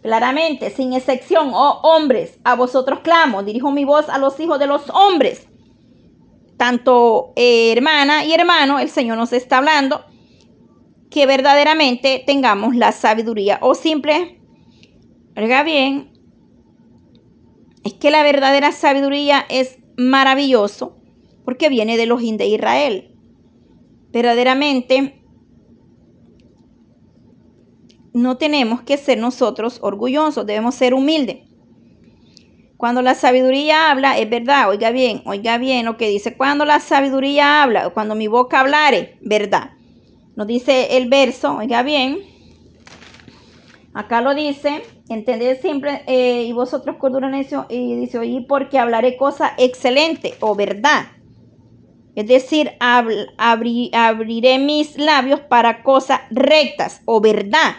[0.02, 4.66] claramente, sin excepción, oh hombres, a vosotros clamo, dirijo mi voz a los hijos de
[4.66, 5.47] los hombres.
[6.58, 10.04] Tanto eh, hermana y hermano, el Señor nos está hablando
[11.08, 14.40] que verdaderamente tengamos la sabiduría o simple,
[15.36, 16.12] oiga bien,
[17.84, 20.98] es que la verdadera sabiduría es maravilloso
[21.44, 23.14] porque viene de los de Israel.
[24.12, 25.22] Verdaderamente,
[28.12, 31.47] no tenemos que ser nosotros orgullosos, debemos ser humildes.
[32.78, 36.36] Cuando la sabiduría habla, es verdad, oiga bien, oiga bien lo que dice.
[36.36, 39.72] Cuando la sabiduría habla, cuando mi boca hablare, verdad.
[40.36, 42.20] Nos dice el verso, oiga bien.
[43.92, 49.16] Acá lo dice entended siempre, eh, y vosotros cordura necio, y dice, oí porque hablaré
[49.16, 51.06] cosa excelente o verdad.
[52.14, 57.74] Es decir, abriré mis labios para cosas rectas o verdad.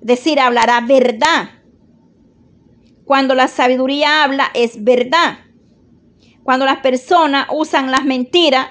[0.00, 1.61] Es decir, hablará verdad.
[3.04, 5.38] Cuando la sabiduría habla es verdad.
[6.42, 8.68] Cuando las personas usan las mentiras,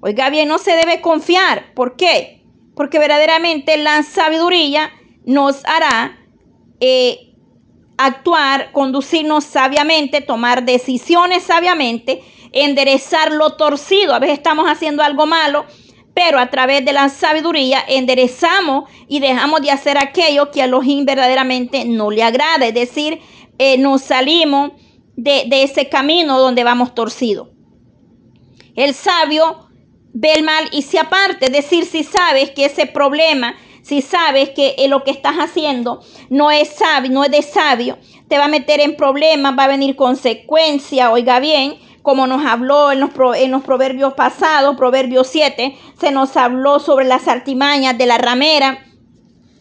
[0.00, 1.74] oiga bien, no se debe confiar.
[1.74, 2.42] ¿Por qué?
[2.74, 4.90] Porque verdaderamente la sabiduría
[5.24, 6.18] nos hará
[6.80, 7.34] eh,
[7.96, 14.14] actuar, conducirnos sabiamente, tomar decisiones sabiamente, enderezar lo torcido.
[14.14, 15.66] A veces estamos haciendo algo malo,
[16.14, 20.84] pero a través de la sabiduría enderezamos y dejamos de hacer aquello que a los
[21.04, 22.66] verdaderamente no le agrada.
[22.66, 23.20] Es decir,
[23.58, 24.72] eh, nos salimos
[25.16, 27.50] de, ese camino donde vamos torcido.
[28.74, 29.68] El sabio
[30.12, 31.50] ve el mal y se aparte.
[31.50, 36.00] Decir, si sabes que ese problema si sabes que eh, lo que estás haciendo
[36.30, 37.98] no es sabio, no es de sabio,
[38.28, 42.92] te va a meter en problemas, va a venir consecuencia, oiga bien, como nos habló
[42.92, 48.06] en los, en los proverbios pasados, Proverbios 7, se nos habló sobre las artimañas de
[48.06, 48.78] la ramera.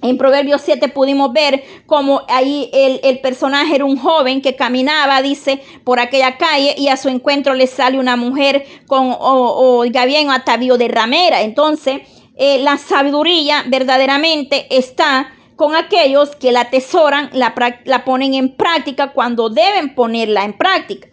[0.04, 5.64] En Proverbios 7 pudimos ver cómo ahí el, personaje era un joven que caminaba, dice,
[5.86, 10.78] por aquella calle y a su encuentro le sale una mujer con, oiga bien, atavío
[10.78, 11.42] de ramera.
[11.42, 12.02] Entonces,
[12.36, 17.54] eh, la sabiduría verdaderamente está con aquellos que la atesoran, la,
[17.86, 21.08] la, ponen en práctica cuando deben ponerla en práctica.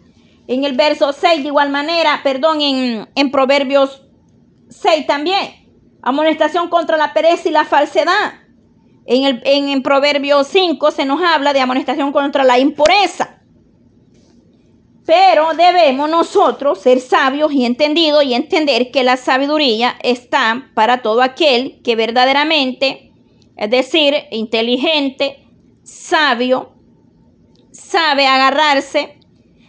[0.47, 4.01] En el verso 6, de igual manera, perdón, en, en Proverbios
[4.69, 5.69] 6 también,
[6.01, 8.40] amonestación contra la pereza y la falsedad.
[9.13, 13.41] En, el, en, Proverbios 5 se nos habla de amonestación contra la impureza.
[15.05, 21.21] Pero debemos nosotros ser sabios y entendidos y entender que la sabiduría está para todo
[21.21, 23.11] aquel que verdaderamente,
[23.57, 25.45] es decir, inteligente,
[25.83, 26.71] sabio,
[27.73, 29.19] sabe agarrarse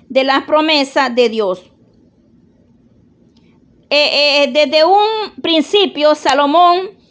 [0.09, 1.65] de las promesas de Dios.
[3.91, 7.02] Eh, eh, desde un principio, Salomón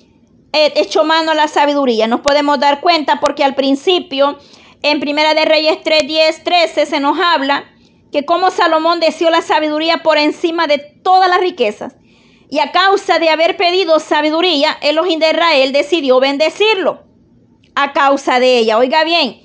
[0.54, 2.08] eh, echó mano a la sabiduría.
[2.08, 4.38] Nos podemos dar cuenta porque al principio,
[4.82, 7.66] en Primera de Reyes 3, 10, 13, se nos habla
[8.12, 11.96] que como Salomón deseó la sabiduría por encima de todas las riquezas.
[12.50, 17.04] Y a causa de haber pedido sabiduría, Elohim de Israel decidió bendecirlo.
[17.76, 19.42] A causa de ella, oiga bien,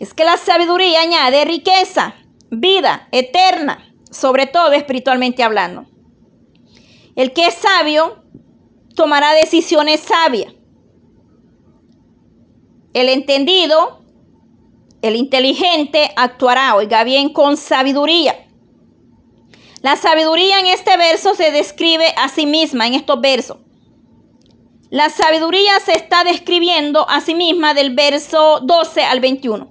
[0.00, 2.16] es que la sabiduría añade riqueza,
[2.50, 5.86] vida eterna, sobre todo espiritualmente hablando.
[7.14, 8.24] El que es sabio
[8.98, 10.52] tomará decisiones sabias.
[12.92, 13.98] El entendido
[15.02, 18.48] el inteligente actuará, oiga bien, con sabiduría.
[19.80, 23.58] La sabiduría en este verso se describe a sí misma, en estos versos.
[24.90, 29.70] La sabiduría se está describiendo a sí misma del verso 12 al 21.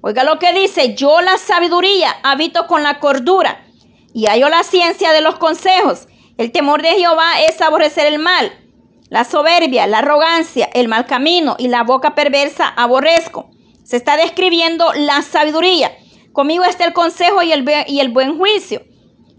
[0.00, 3.64] Oiga lo que dice, yo la sabiduría habito con la cordura
[4.12, 6.08] y hallo la ciencia de los consejos.
[6.38, 8.50] El temor de Jehová es aborrecer el mal
[9.10, 13.50] la soberbia, la arrogancia, el mal camino y la boca perversa aborrezco.
[13.84, 15.96] Se está describiendo la sabiduría.
[16.32, 18.82] Conmigo está el consejo y el, y el buen juicio.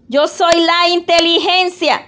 [0.08, 2.06] Yo soy la inteligencia.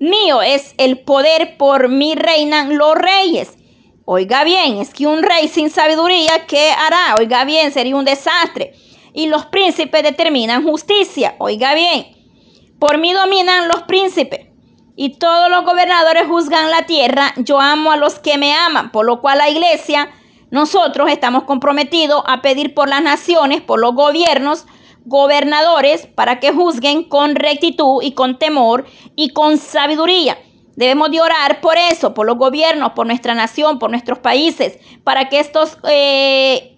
[0.00, 3.58] Mío es el poder, por mí reinan los reyes.
[4.04, 7.14] Oiga bien, es que un rey sin sabiduría, ¿qué hará?
[7.20, 8.72] Oiga bien, sería un desastre.
[9.12, 11.36] Y los príncipes determinan justicia.
[11.38, 12.06] Oiga bien,
[12.82, 14.48] por mí dominan los príncipes
[14.96, 19.06] y todos los gobernadores juzgan la tierra, yo amo a los que me aman, por
[19.06, 20.10] lo cual la iglesia,
[20.50, 24.66] nosotros estamos comprometidos a pedir por las naciones, por los gobiernos,
[25.04, 30.36] gobernadores, para que juzguen con rectitud y con temor y con sabiduría.
[30.74, 35.28] Debemos de orar por eso, por los gobiernos, por nuestra nación, por nuestros países, para
[35.28, 36.76] que estos eh,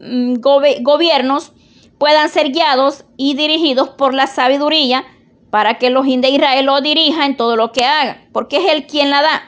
[0.00, 1.52] mm, gobiernos
[1.98, 5.04] puedan ser guiados y dirigidos por la sabiduría
[5.50, 8.86] para que los de Israel lo dirijan en todo lo que hagan, porque es Él
[8.86, 9.42] quien la da.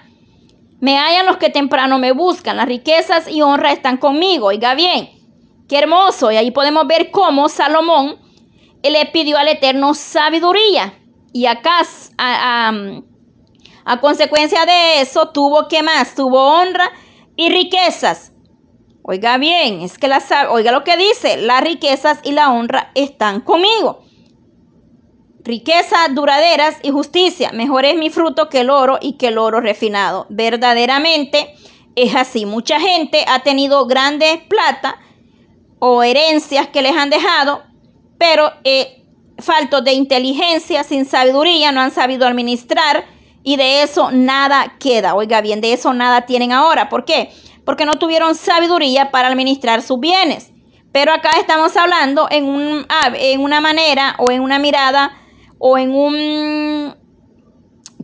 [0.80, 4.46] Me hallan los que temprano me buscan, las riquezas y honra están conmigo.
[4.46, 5.10] Oiga bien,
[5.68, 6.32] qué hermoso.
[6.32, 8.16] Y ahí podemos ver cómo Salomón
[8.82, 10.94] le pidió al Eterno sabiduría.
[11.32, 11.82] Y acá,
[12.16, 12.72] a,
[13.84, 16.90] a consecuencia de eso, tuvo que más, tuvo honra
[17.36, 18.29] y riquezas.
[19.02, 23.40] Oiga bien, es que la, oiga lo que dice, las riquezas y la honra están
[23.40, 24.04] conmigo
[25.44, 27.50] riquezas duraderas y justicia.
[27.52, 30.26] Mejor es mi fruto que el oro y que el oro refinado.
[30.28, 31.54] Verdaderamente
[31.96, 32.46] es así.
[32.46, 34.96] Mucha gente ha tenido grandes plata
[35.78, 37.62] o herencias que les han dejado,
[38.18, 39.02] pero eh,
[39.82, 43.04] de inteligencia, sin sabiduría, no han sabido administrar
[43.42, 45.14] y de eso nada queda.
[45.14, 46.90] Oiga bien, de eso nada tienen ahora.
[46.90, 47.30] ¿Por qué?
[47.64, 50.52] Porque no tuvieron sabiduría para administrar sus bienes.
[50.92, 55.12] Pero acá estamos hablando en, un, en una manera o en una mirada
[55.58, 56.94] o en un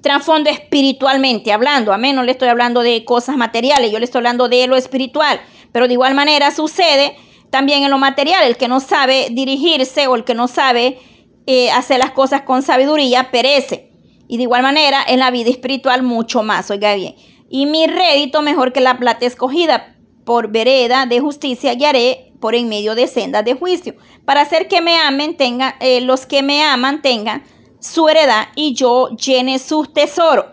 [0.03, 1.93] trasfondo espiritualmente hablando.
[1.93, 2.15] Amén.
[2.15, 5.41] No le estoy hablando de cosas materiales, yo le estoy hablando de lo espiritual.
[5.73, 7.17] Pero de igual manera sucede
[7.51, 8.45] también en lo material.
[8.47, 10.99] El que no sabe dirigirse o el que no sabe
[11.47, 13.91] eh, hacer las cosas con sabiduría perece.
[14.29, 16.71] Y de igual manera en la vida espiritual mucho más.
[16.71, 17.17] Oiga bien.
[17.49, 22.55] Y mi rédito mejor que la plata escogida por vereda de justicia y haré por
[22.55, 23.95] en medio de sendas de juicio,
[24.25, 27.45] para hacer que me amen, tengan, eh, los que me aman tengan
[27.81, 30.47] su heredad y yo llene sus tesoros.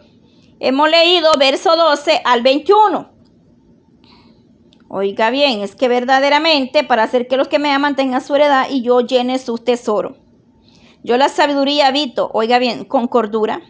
[0.60, 3.10] Hemos leído verso 12 al 21.
[4.89, 8.68] Oiga bien, es que verdaderamente para hacer que los que me aman tengan su heredad
[8.70, 10.18] y yo llene sus tesoros.
[11.04, 13.62] Yo la sabiduría habito, oiga bien, con cordura.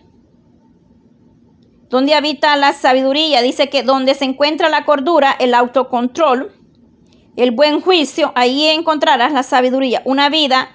[1.93, 3.43] ¿Dónde habita la sabiduría?
[3.43, 6.51] Dice que donde se encuentra la cordura, el autocontrol,
[7.35, 10.01] el buen juicio, ahí encontrarás la sabiduría.
[10.03, 10.71] Una vida,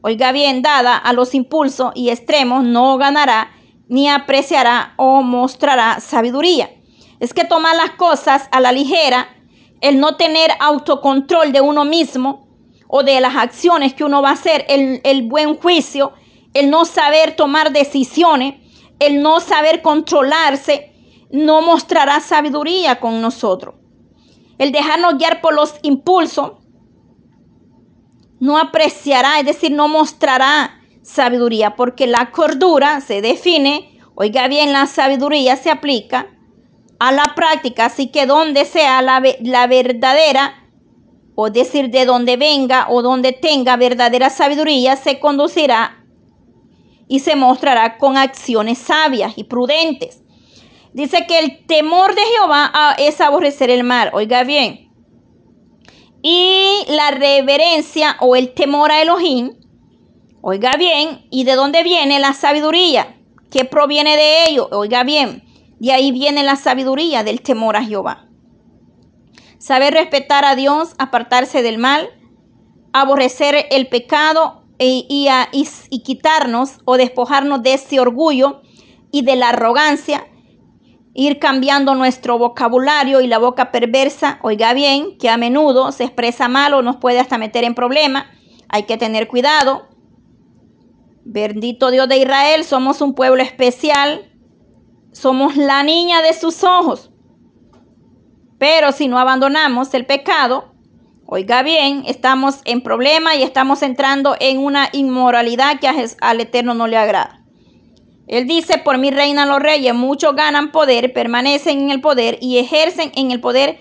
[0.00, 3.50] oiga bien, dada a los impulsos y extremos, no ganará
[3.88, 6.70] ni apreciará o mostrará sabiduría.
[7.18, 9.26] Es que tomar las cosas a la ligera,
[9.80, 12.46] el no tener autocontrol de uno mismo
[12.86, 16.12] o de las acciones que uno va a hacer, el, el buen juicio,
[16.54, 18.69] el no saber tomar decisiones,
[19.00, 20.92] el no saber controlarse,
[21.32, 23.74] no mostrará sabiduría con nosotros.
[24.58, 26.52] El dejarnos guiar por los impulsos,
[28.38, 34.86] no apreciará, es decir, no mostrará sabiduría, porque la cordura se define, oiga bien, la
[34.86, 36.28] sabiduría se aplica
[36.98, 40.60] a la práctica, así que donde sea la, la verdadera,
[41.34, 45.99] o decir de donde venga o donde tenga verdadera sabiduría, se conducirá
[47.10, 50.22] y se mostrará con acciones sabias y prudentes.
[50.92, 54.10] Dice que el temor de Jehová ah, es aborrecer el mal.
[54.12, 54.92] Oiga bien.
[56.22, 59.56] Y la reverencia o el temor a Elohim.
[60.40, 61.26] Oiga bien.
[61.30, 63.16] ¿Y de dónde viene la sabiduría?
[63.50, 64.68] ¿Qué proviene de ello?
[64.70, 65.42] Oiga bien.
[65.80, 68.28] De ahí viene la sabiduría del temor a Jehová.
[69.58, 72.08] Saber respetar a Dios, apartarse del mal,
[72.92, 75.28] aborrecer el pecado e, y,
[75.90, 78.62] y quitarnos o despojarnos de ese orgullo
[79.12, 80.26] y de la arrogancia
[81.14, 86.48] ir cambiando nuestro vocabulario y la boca perversa, oiga bien, que a menudo se expresa
[86.48, 88.26] mal o nos puede hasta meter en problemas.
[88.68, 89.88] Hay que tener cuidado.
[91.24, 94.32] Bendito Dios de Israel, somos un pueblo especial.
[95.12, 97.10] Somos la niña de sus ojos.
[98.58, 100.69] Pero si no abandonamos el pecado,
[101.32, 105.86] oiga bien, estamos en problema y estamos entrando en una inmoralidad que
[106.20, 107.44] al Eterno no le agrada.
[108.26, 112.58] Él dice, por mí reinan los reyes, muchos ganan poder, permanecen en el poder y
[112.58, 113.78] ejercen en el poder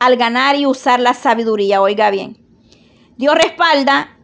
[0.00, 1.82] al ganar y usar la sabiduría.
[1.82, 2.38] Oiga bien,
[3.18, 4.16] Dios respalda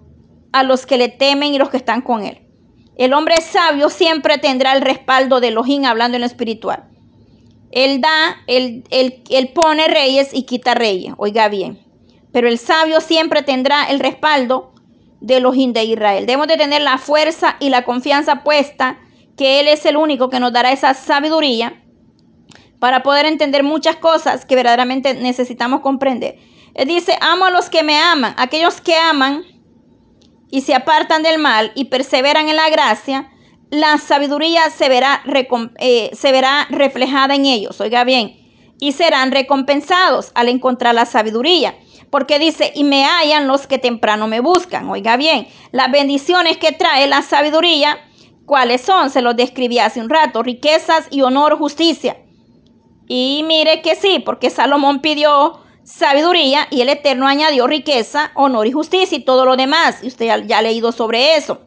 [0.53, 2.41] a los que le temen y los que están con él.
[2.97, 6.85] El hombre sabio siempre tendrá el respaldo de Elohim hablando en lo espiritual.
[7.71, 11.13] Él da, él, él, él pone reyes y quita reyes.
[11.19, 11.92] Oiga bien.
[12.33, 14.73] Pero el sabio siempre tendrá el respaldo
[15.21, 16.27] de Elohim de Israel.
[16.27, 18.99] Debemos de tener la fuerza y la confianza puesta
[19.37, 21.83] que Él es el único que nos dará esa sabiduría
[22.79, 26.39] para poder entender muchas cosas que verdaderamente necesitamos comprender.
[26.75, 29.45] Él dice, amo a los que me aman, aquellos que aman
[30.51, 33.31] y se apartan del mal y perseveran en la gracia,
[33.71, 35.23] la sabiduría se verá,
[35.79, 38.37] eh, se verá reflejada en ellos, oiga bien,
[38.81, 41.75] y serán recompensados al encontrar la sabiduría.
[42.13, 44.89] Porque dice, y me hallan los que temprano me buscan.
[44.89, 47.99] Oiga bien, las bendiciones que trae la sabiduría
[48.47, 49.11] ¿Cuáles son?
[49.11, 50.43] Se los describí hace un rato.
[50.43, 52.19] Riquezas y honor, justicia.
[53.07, 58.73] Y mire que sí, porque Salomón pidió sabiduría y el Eterno añadió riqueza, honor y
[58.73, 60.01] justicia y todo lo demás.
[60.03, 61.63] Y usted ya, ha leído sobre eso.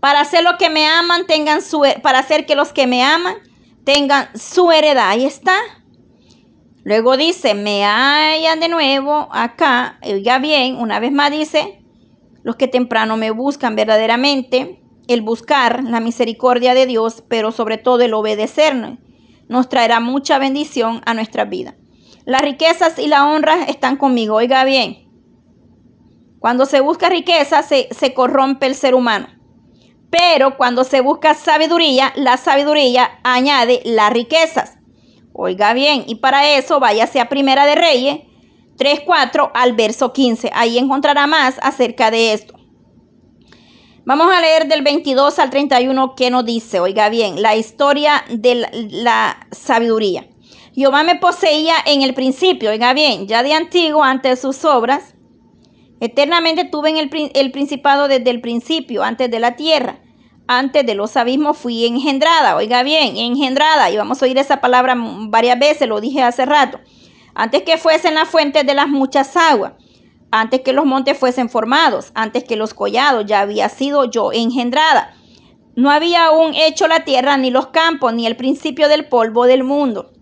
[0.00, 3.36] Para hacer lo que me aman, tengan su, para hacer que los que me aman
[3.84, 5.08] tengan su heredad.
[5.08, 5.56] Ahí está.
[6.86, 9.98] Luego dice, me hallan de nuevo acá.
[10.04, 11.82] Oiga bien, una vez más dice,
[12.44, 18.02] los que temprano me buscan verdaderamente el buscar la misericordia de Dios, pero sobre todo
[18.02, 19.00] el obedecernos,
[19.48, 21.74] nos traerá mucha bendición a nuestra vida.
[22.24, 24.36] Las riquezas y la honra están conmigo.
[24.36, 25.08] Oiga bien,
[26.38, 29.26] cuando se busca riqueza se, se corrompe el ser humano.
[30.08, 34.76] Pero cuando se busca sabiduría, la sabiduría añade las riquezas.
[35.38, 38.20] Oiga bien, y para eso váyase a Primera de Reyes
[38.78, 40.50] 3.4 al verso 15.
[40.54, 42.54] Ahí encontrará más acerca de esto.
[44.06, 48.66] Vamos a leer del 22 al 31 que nos dice, oiga bien, la historia de
[48.90, 50.26] la, sabiduría.
[50.74, 55.14] Jehová me poseía en el principio, oiga bien, ya de antiguo, antes de sus obras.
[56.00, 59.98] Eternamente tuve en el, el principado desde el principio, antes de la tierra.
[60.48, 63.90] Antes de los abismos fui engendrada, oiga bien, engendrada.
[63.90, 66.80] Y vamos a oír esa palabra varias veces, lo dije hace rato.
[67.34, 69.72] Antes que fuesen las fuentes de las muchas aguas
[70.30, 75.14] antes que los montes fuesen formados, antes que los collados, ya había sido yo engendrada.
[75.76, 79.62] No había aún hecho la tierra, ni los campos, ni el principio del polvo del
[79.62, 80.12] mundo.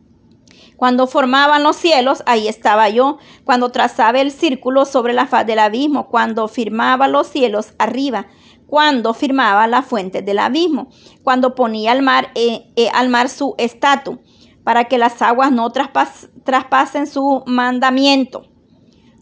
[0.76, 3.18] Cuando formaban los cielos, ahí estaba yo.
[3.44, 8.26] Cuando trazaba el círculo sobre la faz del abismo, cuando firmaba los cielos arriba,
[8.74, 10.88] cuando firmaba la fuente del abismo,
[11.22, 14.16] cuando ponía al mar, eh, eh, al mar su estatus,
[14.64, 18.48] para que las aguas no traspasen su mandamiento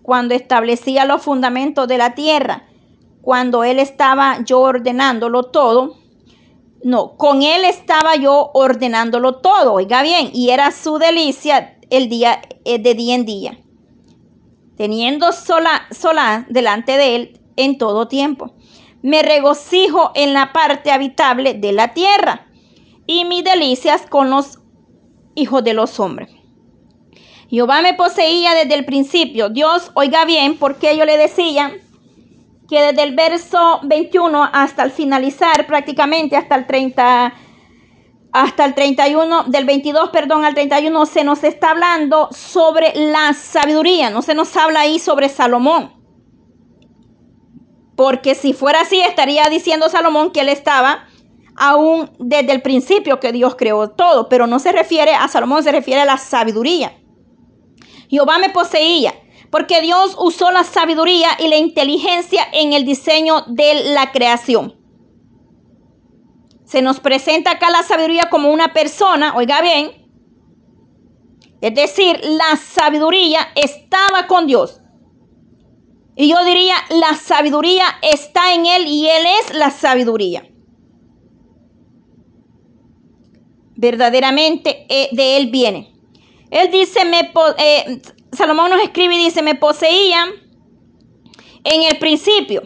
[0.01, 2.67] cuando establecía los fundamentos de la tierra,
[3.21, 5.99] cuando Él estaba yo ordenándolo todo.
[6.83, 12.41] No, con Él estaba yo ordenándolo todo, oiga bien, y era su delicia el día
[12.65, 13.59] eh, de día en día,
[14.79, 18.55] teniendo sola, sola delante de Él en todo tiempo.
[19.03, 22.47] Me regocijo en la parte habitable de la tierra
[23.07, 24.59] y mis delicias con los
[25.35, 26.31] hijos de los hombres.
[27.51, 29.51] Jehová me poseía desde el principio.
[29.51, 31.73] Dios, oiga bien, porque yo le decía
[32.67, 37.35] que desde el verso 21 hasta el finalizar, prácticamente hasta el 30,
[38.33, 44.09] hasta el 31, del 22, perdón, al 31, se nos está hablando sobre la sabiduría,
[44.09, 46.02] no se nos habla ahí sobre Salomón.
[48.03, 51.07] Porque si fuera así, estaría diciendo Salomón que él estaba
[51.55, 55.71] aún desde el principio que Dios creó todo, pero no se refiere a Salomón, se
[55.71, 56.99] refiere a la sabiduría.
[58.11, 59.15] Jehová me poseía,
[59.53, 64.75] porque Dios usó la sabiduría y la inteligencia en el diseño de la creación.
[66.65, 69.93] Se nos presenta acá la sabiduría como una persona, oiga bien,
[71.61, 74.82] es decir, la sabiduría estaba con Dios.
[76.15, 80.47] Y yo diría, la sabiduría está en Él y Él es la sabiduría.
[83.75, 85.95] Verdaderamente eh, de Él viene.
[86.51, 88.03] Él dice, me, eh,
[88.33, 90.29] Salomón nos escribe y dice, me poseían
[91.65, 92.63] en el principio.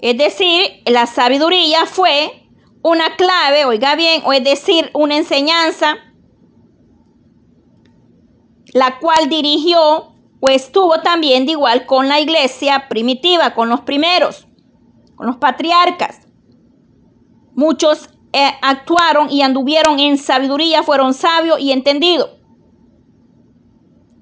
[0.00, 2.48] Es decir, la sabiduría fue
[2.82, 5.98] una clave, oiga bien, o es decir, una enseñanza,
[8.72, 14.46] la cual dirigió o estuvo también de igual con la iglesia primitiva, con los primeros,
[15.16, 16.20] con los patriarcas.
[17.54, 22.30] Muchos eh, actuaron y anduvieron en sabiduría, fueron sabios y entendidos.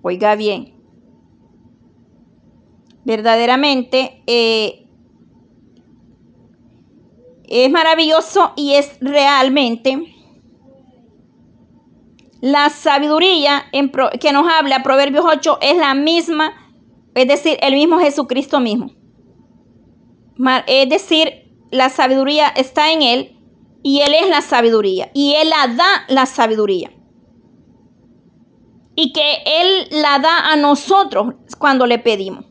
[0.02, 0.74] Oiga bien,
[3.04, 4.86] verdaderamente eh,
[7.48, 10.15] es maravilloso y es realmente
[12.46, 13.90] la sabiduría en
[14.20, 16.52] que nos habla Proverbios 8 es la misma,
[17.16, 18.92] es decir, el mismo Jesucristo mismo.
[20.68, 23.36] Es decir, la sabiduría está en Él
[23.82, 26.92] y Él es la sabiduría y Él la da la sabiduría
[28.94, 32.44] y que Él la da a nosotros cuando le pedimos.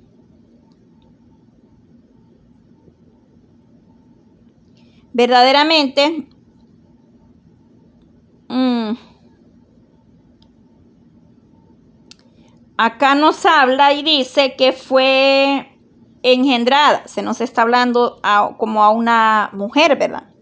[5.13, 6.27] Verdaderamente,
[8.49, 9.04] mm,
[12.78, 15.80] acá nos habla y dice que fue
[16.23, 17.07] engendrada.
[17.07, 18.19] Se nos está hablando
[18.57, 20.36] como a una mujer, ¿verdad?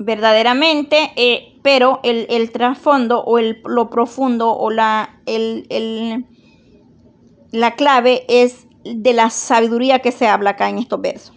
[0.00, 6.26] verdaderamente, eh, pero el, trasfondo o el, lo profundo o la, el,
[7.52, 11.36] la clave es de la sabiduría que se habla acá en estos versos.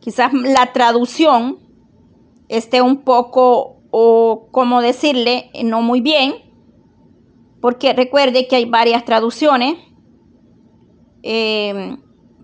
[0.00, 1.58] Quizás la traducción
[2.48, 6.34] esté un poco, o como decirle, no muy bien,
[7.60, 9.76] porque recuerde que hay varias traducciones.
[11.22, 11.96] Eh,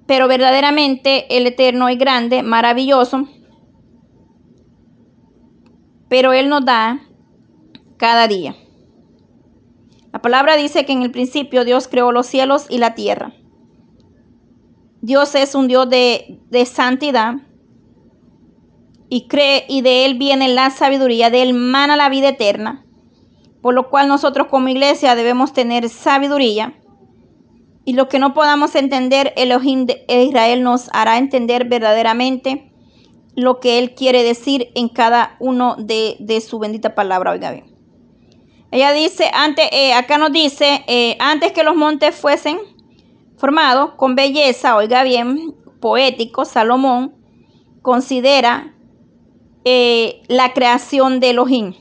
[0.06, 3.26] pero verdaderamente el Eterno es grande, maravilloso
[6.08, 7.00] pero Él nos da
[7.96, 8.56] cada día.
[10.12, 13.34] La palabra dice que en el principio Dios creó los cielos y la tierra.
[15.00, 17.34] Dios es un Dios de, santidad
[19.08, 22.84] y cree y de Él viene la sabiduría, de Él mana la vida eterna.
[23.62, 26.74] Por lo cual nosotros como iglesia debemos tener sabiduría.
[27.84, 32.70] Y lo que no podamos entender, Elohim de Israel nos hará entender verdaderamente
[33.34, 37.30] lo que Él quiere decir en cada uno de, su bendita palabra.
[37.30, 37.74] Oiga bien.
[38.70, 42.58] Ella dice, antes, eh, acá nos dice, eh, antes que los montes fuesen
[43.38, 47.14] formados con belleza, oiga bien, poético, Salomón
[47.80, 48.74] considera
[49.70, 51.74] eh, la creación de Elohim.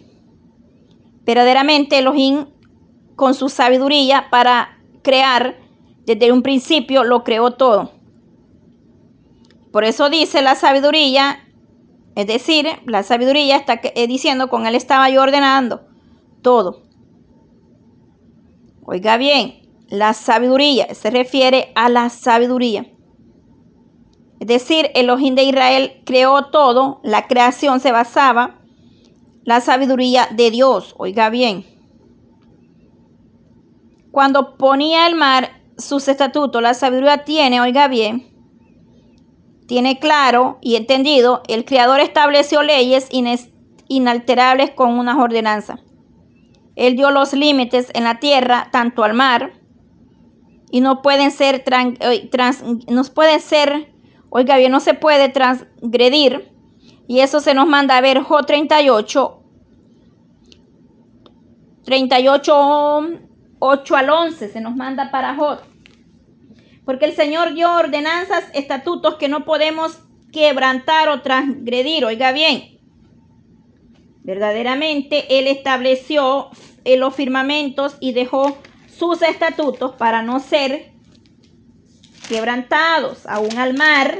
[1.23, 2.47] Verdaderamente Elohim
[3.15, 5.57] con su sabiduría para crear
[6.05, 7.93] desde un principio lo creó todo.
[9.71, 11.47] Por eso dice la sabiduría,
[12.15, 15.87] es decir, la sabiduría está eh, diciendo con él estaba yo ordenando
[16.41, 16.81] todo.
[18.83, 22.85] Oiga bien, la sabiduría se refiere a la sabiduría.
[24.39, 28.59] Es decir, el Elohim de Israel creó todo, la creación se basaba
[29.43, 30.93] la sabiduría de Dios.
[30.97, 31.65] Oiga bien.
[34.11, 38.27] Cuando ponía el mar sus estatutos, la sabiduría tiene, oiga bien,
[39.67, 43.09] tiene claro y entendido, el Creador estableció leyes
[43.87, 45.81] inalterables con unas ordenanzas.
[46.75, 49.53] Él dio los límites en la tierra, tanto al mar,
[50.71, 52.63] y no pueden ser, eh, trans,
[53.13, 53.93] pueden ser,
[54.37, 56.51] oiga bien, no se puede transgredir,
[57.07, 59.43] y eso se nos manda a ver Jo 38,
[61.83, 63.09] 38,
[63.57, 65.57] 8 al 11, se nos manda para Jod.
[66.85, 72.77] Porque el Señor dio ordenanzas, estatutos que no podemos quebrantar o transgredir, oiga bien.
[74.21, 76.51] Verdaderamente Él estableció
[76.85, 78.55] los firmamentos y dejó
[78.87, 80.96] sus estatutos para no ser
[82.27, 83.25] quebrantados.
[83.25, 84.19] Aún al mar,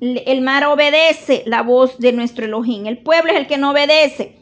[0.00, 2.86] el mar obedece la voz de nuestro Elohim.
[2.86, 4.38] El pueblo es el que no obedece.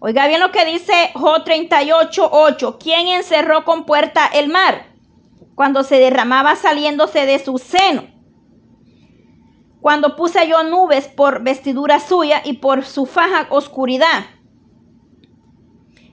[0.00, 2.76] Oiga bien lo que dice Jo 38.8.
[2.78, 4.86] ¿Quién encerró con puerta el mar?
[5.54, 8.18] Cuando se derramaba saliéndose de su seno
[9.80, 14.24] cuando puse yo nubes por vestidura suya y por su faja oscuridad.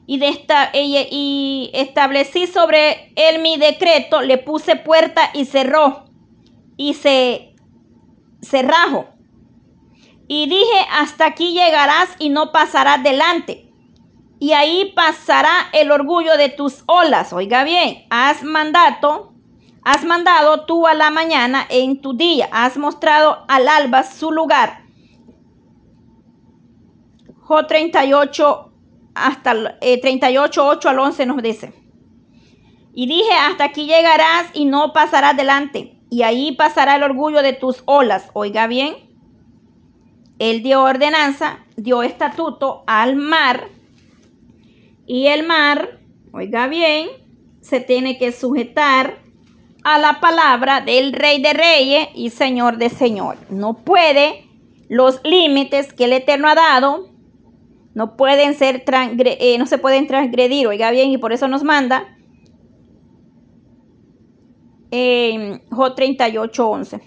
[0.07, 6.05] Y, de esta, y establecí sobre él mi decreto, le puse puerta y cerró,
[6.77, 7.55] y se
[8.41, 9.07] cerrajo.
[10.27, 13.71] Y dije, hasta aquí llegarás y no pasarás delante.
[14.39, 17.33] Y ahí pasará el orgullo de tus olas.
[17.33, 19.35] Oiga bien, haz mandato
[19.85, 24.83] Has mandado tú a la mañana en tu día, has mostrado al alba su lugar.
[27.41, 28.64] Jo 38
[29.15, 31.73] hasta 38, eh, 8 al 11 nos dice.
[32.93, 37.53] Y dije, hasta aquí llegarás y no pasarás delante, y ahí pasará el orgullo de
[37.53, 38.29] tus olas.
[38.33, 38.95] Oiga bien,
[40.39, 43.69] él dio ordenanza, dio estatuto al mar,
[45.07, 45.99] y el mar,
[46.31, 47.09] oiga bien,
[47.61, 49.19] se tiene que sujetar
[49.83, 53.37] a la palabra del Rey de Reyes y Señor de Señor.
[53.49, 54.45] No puede
[54.89, 57.09] los límites que el Eterno ha dado,
[57.95, 62.15] no pueden ser eh, no se pueden transgredir, oiga bien, y por eso nos manda
[64.91, 67.01] en Jo 38, 11.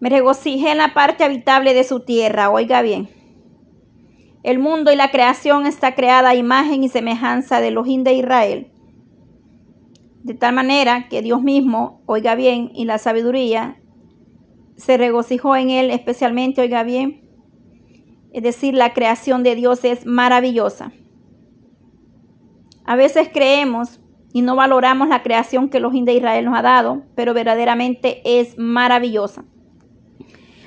[0.00, 3.08] Me regocijé en la parte habitable de su tierra, oiga bien.
[4.42, 8.72] El mundo y la creación está creada a imagen y semejanza de Elohim de Israel
[10.22, 13.80] de tal manera que Dios mismo, oiga bien, y la sabiduría
[14.76, 17.29] se regocijó en él especialmente, oiga bien.
[18.32, 20.92] Es decir, la creación de Dios es maravillosa.
[22.84, 24.00] A veces creemos
[24.32, 28.56] y no valoramos la creación que los de Israel nos ha dado, pero verdaderamente es
[28.58, 29.44] maravillosa.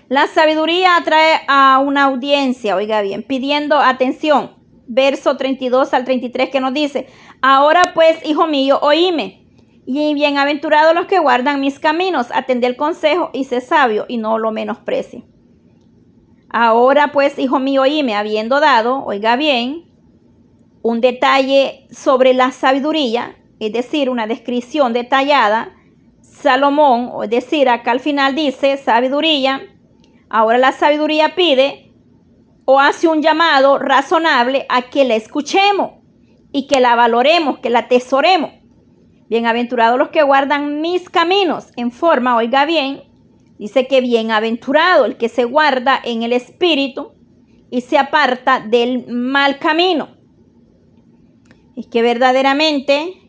[0.09, 4.51] La sabiduría atrae a una audiencia, oiga bien, pidiendo atención.
[4.85, 7.07] Verso 32 al 33 que nos dice,
[7.41, 9.43] ahora pues, hijo mío, oíme
[9.85, 14.37] y bienaventurados los que guardan mis caminos, atende el consejo y sé sabio y no
[14.37, 15.23] lo menosprecie.
[16.55, 19.85] Ahora pues, hijo mío, oíme, habiendo dado, oiga bien,
[20.83, 25.73] un detalle sobre la sabiduría, es decir, una descripción detallada,
[26.21, 29.63] Salomón, es decir, acá al final dice sabiduría,
[30.29, 31.91] ahora la sabiduría pide
[32.65, 35.93] o hace un llamado razonable a que la escuchemos
[36.51, 38.51] y que la valoremos, que la atesoremos.
[39.27, 43.01] Bienaventurados los que guardan mis caminos en forma, oiga bien,
[43.63, 47.13] dice que bienaventurado el que se guarda en el espíritu
[47.71, 50.17] y se aparta del mal camino.
[51.77, 53.21] Es que verdaderamente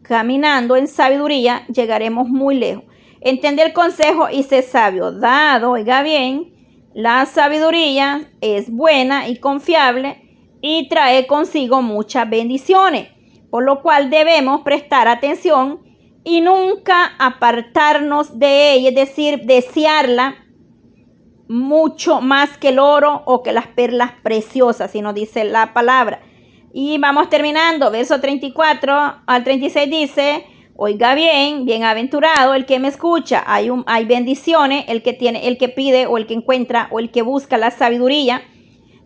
[0.00, 2.84] caminando en sabiduría llegaremos muy lejos.
[3.20, 5.12] Entender el consejo y ser sabio.
[5.12, 6.54] Dado, oiga bien,
[6.94, 13.08] la sabiduría es buena y confiable y trae consigo muchas bendiciones
[13.50, 15.80] por lo cual debemos prestar atención
[16.24, 20.44] y nunca apartarnos de ella, es decir, desearla
[21.48, 26.20] mucho más que el oro o que las perlas preciosas, si nos dice la palabra.
[26.72, 30.46] Y vamos terminando, verso 34 al 36 dice,
[30.76, 35.56] oiga bien, bienaventurado el que me escucha, hay, un, hay bendiciones, el que tiene, el
[35.56, 38.42] que pide o el que encuentra o el que busca la sabiduría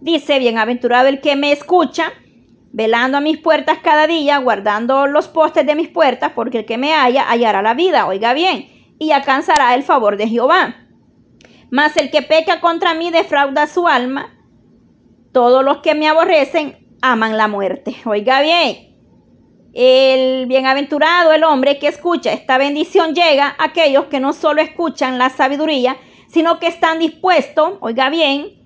[0.03, 2.13] Dice, bienaventurado el que me escucha,
[2.73, 6.79] velando a mis puertas cada día, guardando los postes de mis puertas, porque el que
[6.79, 8.68] me halla hallará la vida, oiga bien,
[8.99, 10.77] y alcanzará el favor de Jehová.
[11.70, 14.35] Mas el que peca contra mí defrauda su alma.
[15.33, 17.97] Todos los que me aborrecen aman la muerte.
[18.05, 18.93] Oiga bien,
[19.75, 25.18] el bienaventurado, el hombre que escucha esta bendición llega a aquellos que no solo escuchan
[25.18, 25.97] la sabiduría,
[26.29, 28.62] sino que están dispuestos, oiga bien,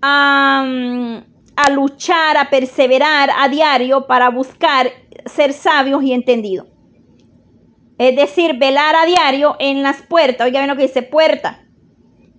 [0.00, 1.22] a,
[1.66, 4.90] a luchar, a perseverar a diario para buscar
[5.26, 6.68] ser sabios y entendidos.
[7.98, 11.64] Es decir, velar a diario en las puertas, oiga bien lo que dice puerta,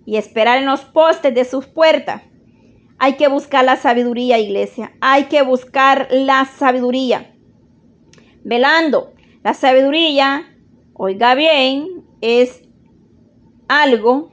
[0.05, 2.21] y esperar en los postes de sus puertas
[3.05, 4.93] hay que buscar la sabiduría, iglesia.
[5.01, 7.35] Hay que buscar la sabiduría.
[8.45, 9.11] Velando.
[9.43, 10.55] La sabiduría,
[10.93, 12.61] oiga bien, es
[13.67, 14.31] algo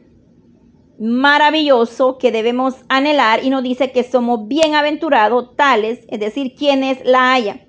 [1.01, 7.33] maravilloso que debemos anhelar y nos dice que somos bienaventurados tales, es decir, quienes la
[7.33, 7.63] hayan.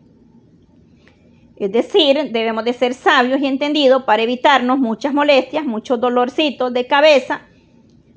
[1.55, 6.87] Es decir, debemos de ser sabios y entendidos para evitarnos muchas molestias, muchos dolorcitos de
[6.87, 7.43] cabeza,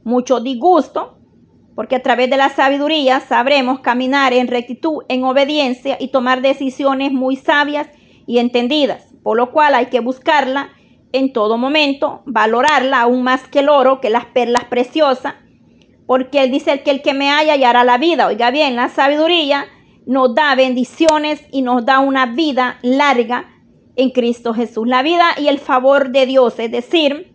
[0.02, 1.18] mucho disgusto,
[1.76, 7.12] porque a través de la sabiduría sabremos caminar en rectitud, en obediencia y tomar decisiones
[7.12, 7.88] muy sabias
[8.26, 10.70] y entendidas, por lo cual hay que buscarla
[11.14, 15.34] en todo momento, valorarla aún más que el oro, que las perlas preciosas,
[16.06, 18.26] porque él dice que el que me haya hallará la vida.
[18.26, 19.66] Oiga bien, la sabiduría
[20.06, 23.48] nos da bendiciones y nos da una vida larga
[23.94, 24.88] en Cristo Jesús.
[24.88, 27.32] La vida y el favor de Dios, es decir,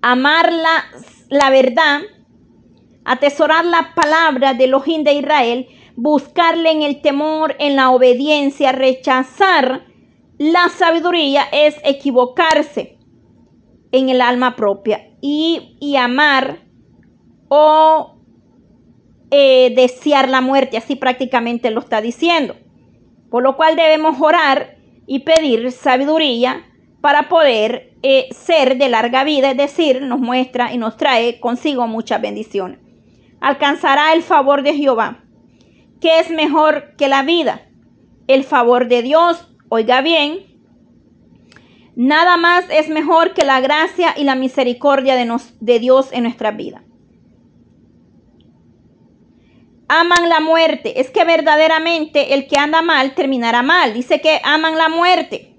[0.00, 2.02] amar la, verdad
[3.04, 9.91] atesorar la palabra de Elohim de Israel, buscarle en el temor, en la obediencia, rechazar
[10.50, 12.98] la sabiduría es equivocarse
[13.92, 16.60] en el alma propia y, y amar
[17.48, 18.16] o
[19.30, 22.56] eh, desear la muerte, así prácticamente lo está diciendo.
[23.30, 24.76] Por lo cual debemos orar
[25.06, 26.64] y pedir sabiduría
[27.00, 31.86] para poder eh, ser de larga vida, es decir, nos muestra y nos trae consigo
[31.86, 32.82] muchas bendiciones
[33.42, 35.24] alcanzará el favor de Jehová.
[36.00, 37.68] ¿Qué es mejor que la vida?
[38.28, 40.44] El favor de Dios, oiga bien,
[41.96, 46.50] nada más es mejor que la gracia y la misericordia de, de Dios en nuestra
[46.50, 46.84] vida.
[49.88, 51.00] Aman la muerte.
[51.00, 53.94] Es que verdaderamente el que anda mal terminará mal.
[53.94, 55.56] Dice que aman la muerte.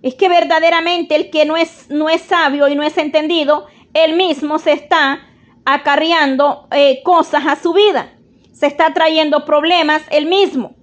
[0.00, 4.14] Es que verdaderamente el que no es, no es sabio y no es entendido él
[4.14, 5.28] mismo se está
[5.66, 8.14] acarreando eh, cosas a su vida.
[8.50, 10.79] Se está trayendo problemas él mismo.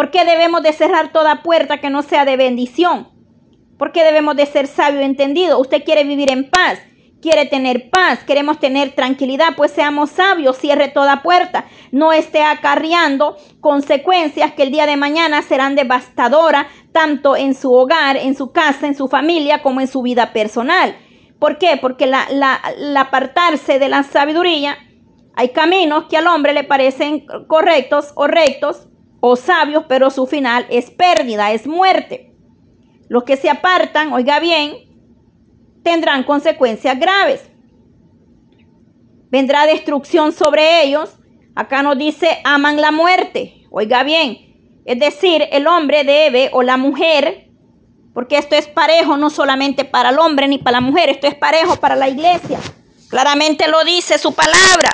[0.00, 3.08] ¿Por qué debemos de cerrar toda puerta que no sea de bendición?
[3.78, 5.60] ¿Por qué debemos de ser sabio entendido?
[5.60, 6.78] Usted quiere vivir en paz,
[7.20, 13.36] quiere tener paz, queremos tener tranquilidad, pues seamos sabios, cierre toda puerta, no esté acarreando
[13.60, 18.86] consecuencias que el día de mañana serán devastadoras tanto en su hogar, en su casa,
[18.86, 20.96] en su familia, como en su vida personal.
[21.38, 21.76] ¿Por qué?
[21.78, 22.26] Porque la,
[22.98, 24.78] apartarse de la sabiduría,
[25.34, 28.86] hay caminos que al hombre le parecen correctos o rectos
[29.20, 32.34] o sabios, pero su final es pérdida, es muerte.
[33.08, 34.74] Los que se apartan, oiga bien,
[35.82, 37.50] tendrán consecuencias graves.
[39.30, 41.18] Vendrá destrucción sobre ellos.
[41.54, 43.66] Acá nos dice, aman la muerte.
[43.70, 47.50] Oiga bien, es decir, el hombre debe o la mujer
[48.12, 51.34] porque esto es parejo no solamente para el hombre ni para la mujer, esto es
[51.34, 52.58] parejo para la iglesia.
[53.08, 54.90] Claramente lo dice su palabra.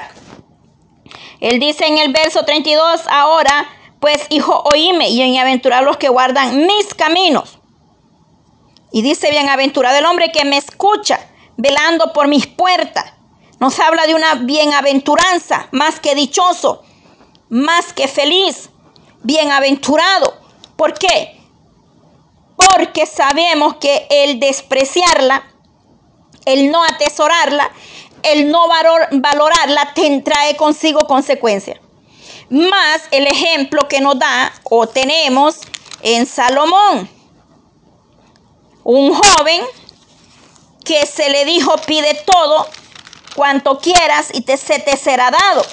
[1.41, 3.67] Él dice en el verso 32, ahora,
[4.01, 7.59] pues hijo, oíme y bienaventurado los que guardan mis caminos.
[8.93, 11.21] Y dice, bienaventurado el hombre que me escucha,
[11.57, 13.13] velando por mis puertas.
[13.59, 16.83] Nos habla de una bienaventuranza, más que dichoso,
[17.49, 18.71] más que feliz,
[19.23, 20.35] bienaventurado.
[20.77, 21.37] ¿Por qué?
[22.57, 25.45] porque sabemos que el despreciarla,
[26.45, 27.71] el no atesorarla,
[28.23, 31.79] el no valorarla, te trae consigo consecuencias.
[32.49, 35.57] Más el ejemplo que nos da o tenemos
[36.03, 37.11] en Salomón.
[38.85, 39.63] Un joven
[40.85, 42.69] que se le dijo pide todo
[43.35, 45.67] cuanto quieras y te, se te será dado.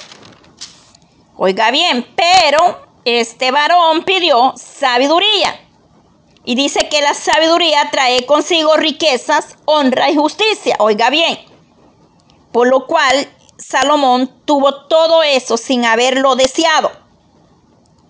[1.36, 5.60] Oiga bien, pero este varón pidió sabiduría.
[6.44, 10.76] Y dice que la sabiduría trae consigo riquezas, honra y justicia.
[10.78, 11.38] Oiga bien.
[12.52, 13.28] Por lo cual
[13.58, 16.90] Salomón tuvo todo eso sin haberlo deseado.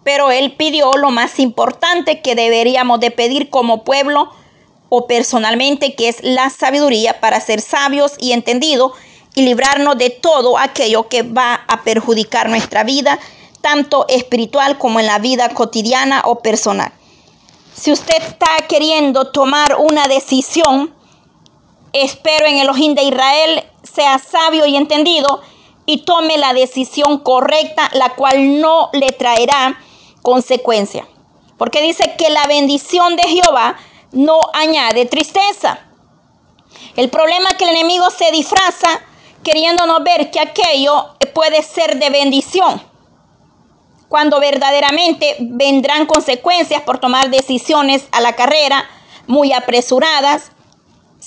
[0.02, 4.30] Pero él pidió lo más importante que deberíamos de pedir como pueblo
[4.88, 8.92] o personalmente, que es la sabiduría para ser sabios y entendidos
[9.34, 13.18] y librarnos de todo aquello que va a perjudicar nuestra vida,
[13.60, 16.92] tanto espiritual como en la vida cotidiana o personal.
[17.74, 20.94] Si usted está queriendo tomar una decisión,
[21.92, 23.64] espero en el Elohim de Israel
[23.94, 25.42] sea sabio y entendido
[25.86, 29.78] y tome la decisión correcta, la cual no le traerá
[30.22, 31.06] consecuencia.
[31.58, 33.76] Porque dice que la bendición de Jehová
[34.12, 35.78] no añade tristeza.
[36.96, 39.00] El problema es que el enemigo se disfraza
[39.42, 42.80] queriéndonos ver que aquello puede ser de bendición,
[44.08, 48.88] cuando verdaderamente vendrán consecuencias por tomar decisiones a la carrera
[49.26, 50.52] muy apresuradas,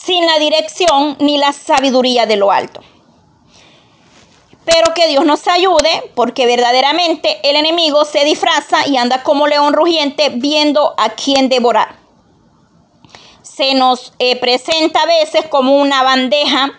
[0.05, 2.81] sin la dirección ni la sabiduría de lo alto.
[4.65, 9.73] Pero que Dios nos ayude, porque verdaderamente el enemigo se disfraza y anda como león
[9.73, 11.95] rugiente viendo a quién devorar.
[13.41, 16.71] Se nos eh, presenta a veces como una bandeja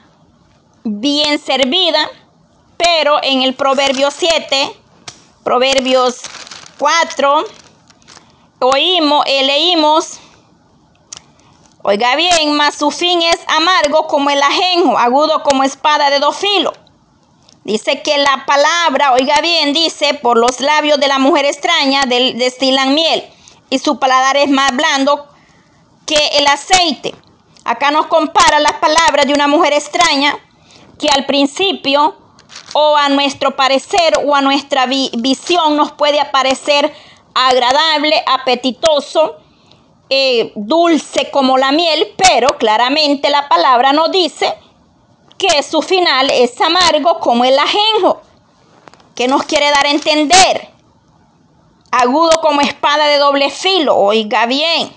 [0.84, 2.10] bien servida,
[2.76, 4.70] pero en el Proverbio 7,
[5.42, 6.20] Proverbios
[6.78, 7.44] 4,
[8.60, 10.20] oímos, eh, leímos,
[11.88, 16.36] oiga bien, mas su fin es amargo como el ajenjo, agudo como espada de dos
[16.36, 16.74] filos.
[17.64, 22.94] Dice que la palabra, oiga bien, dice, por los labios de la mujer extraña destilan
[22.94, 23.24] miel
[23.70, 25.28] y su paladar es más blando
[26.04, 27.14] que el aceite.
[27.64, 30.36] Acá nos compara las palabras de una mujer extraña
[30.98, 32.18] que al principio
[32.74, 36.92] o a nuestro parecer o a nuestra visión nos puede aparecer
[37.34, 39.36] agradable, apetitoso,
[40.10, 44.54] eh, dulce como la miel, pero claramente la palabra nos dice
[45.36, 48.20] que su final es amargo como el ajenjo,
[49.14, 50.68] que nos quiere dar a entender,
[51.90, 54.92] agudo como espada de doble filo, oiga bien.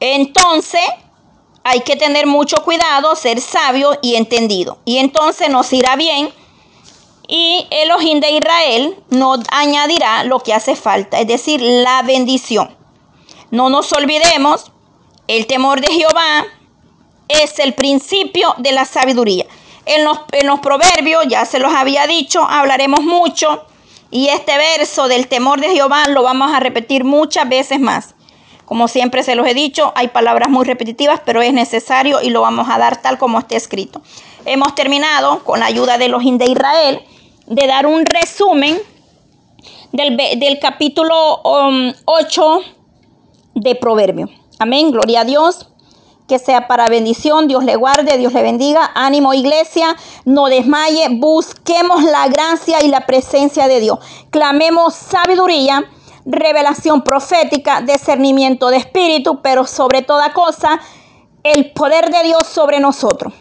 [0.00, 0.82] Entonces,
[1.64, 4.78] hay que tener mucho cuidado, ser sabio y entendido.
[4.84, 6.32] Y entonces nos irá bien
[7.28, 12.74] y el ojín de Israel nos añadirá lo que hace falta, es decir, la bendición.
[13.50, 14.72] No nos olvidemos,
[15.28, 16.46] el temor de Jehová
[17.28, 19.46] es el principio de la sabiduría.
[19.84, 23.66] En los, en los proverbios, ya se los había dicho, hablaremos mucho.
[24.10, 28.14] Y este verso del temor de Jehová lo vamos a repetir muchas veces más.
[28.66, 32.42] Como siempre se los he dicho, hay palabras muy repetitivas, pero es necesario y lo
[32.42, 34.02] vamos a dar tal como esté escrito.
[34.44, 37.00] Hemos terminado con la ayuda de los de Israel
[37.46, 38.80] de dar un resumen
[39.92, 41.14] del, capítulo
[41.44, 42.62] 8 um,
[43.54, 44.28] de Proverbio.
[44.58, 45.68] Amén, gloria a Dios.
[46.26, 48.90] Que sea para bendición, Dios le guarde, Dios le bendiga.
[48.94, 53.98] Ánimo iglesia, no desmaye, busquemos la gracia y la presencia de Dios.
[54.30, 55.84] Clamemos sabiduría
[56.24, 60.80] revelación profética, discernimiento de espíritu, pero sobre toda cosa,
[61.42, 63.34] el poder de Dios sobre nosotros.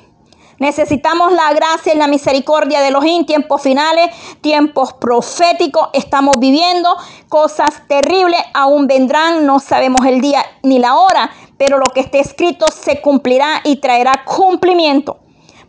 [0.61, 5.89] Necesitamos la gracia y la misericordia de los en tiempos finales, tiempos proféticos.
[5.91, 6.95] Estamos viviendo
[7.29, 12.19] cosas terribles, aún vendrán, no sabemos el día ni la hora, pero lo que esté
[12.19, 15.17] escrito se cumplirá y traerá cumplimiento.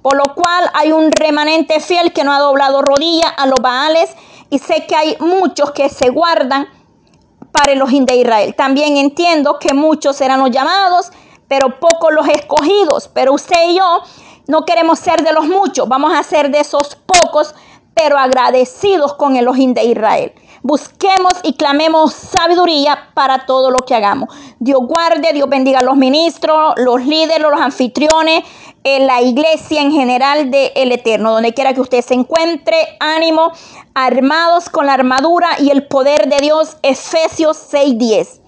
[0.02, 4.10] Por lo cual hay un remanente fiel que no ha doblado rodilla a los Baales
[4.50, 6.68] y sé que hay muchos que se guardan
[7.50, 8.54] para los de Israel.
[8.54, 11.10] También entiendo que muchos serán los llamados,
[11.48, 13.08] pero pocos los escogidos.
[13.08, 14.02] Pero usted y yo
[14.52, 17.54] no queremos ser de los muchos, vamos a ser de esos pocos,
[17.94, 20.34] pero agradecidos con el Ojín de Israel.
[20.62, 24.28] Busquemos y clamemos sabiduría para todo lo que hagamos.
[24.58, 28.44] Dios guarde, Dios bendiga a los ministros, los líderes, los anfitriones,
[28.84, 31.32] en la iglesia en general de el Eterno.
[31.32, 33.52] Donde quiera que usted se encuentre, ánimo,
[33.94, 36.76] armados con la armadura y el poder de Dios.
[36.82, 38.42] Efesios 6:10.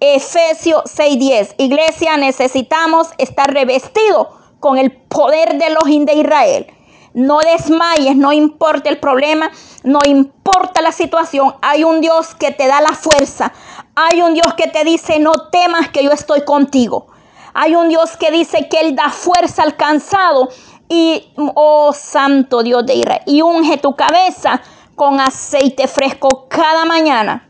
[0.00, 1.54] Efesios 6:10.
[1.56, 4.28] Iglesia, necesitamos estar revestidos
[4.60, 6.66] con el poder de los de Israel.
[7.14, 9.50] No desmayes, no importa el problema,
[9.84, 11.54] no importa la situación.
[11.62, 13.52] Hay un Dios que te da la fuerza.
[13.94, 17.06] Hay un Dios que te dice, no temas que yo estoy contigo.
[17.54, 20.50] Hay un Dios que dice que Él da fuerza al cansado.
[20.88, 24.60] Y, oh Santo Dios de Israel, y unge tu cabeza
[24.94, 27.48] con aceite fresco cada mañana.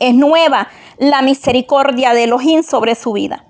[0.00, 0.68] Es nueva
[0.98, 3.44] la misericordia de Elohim sobre su vida.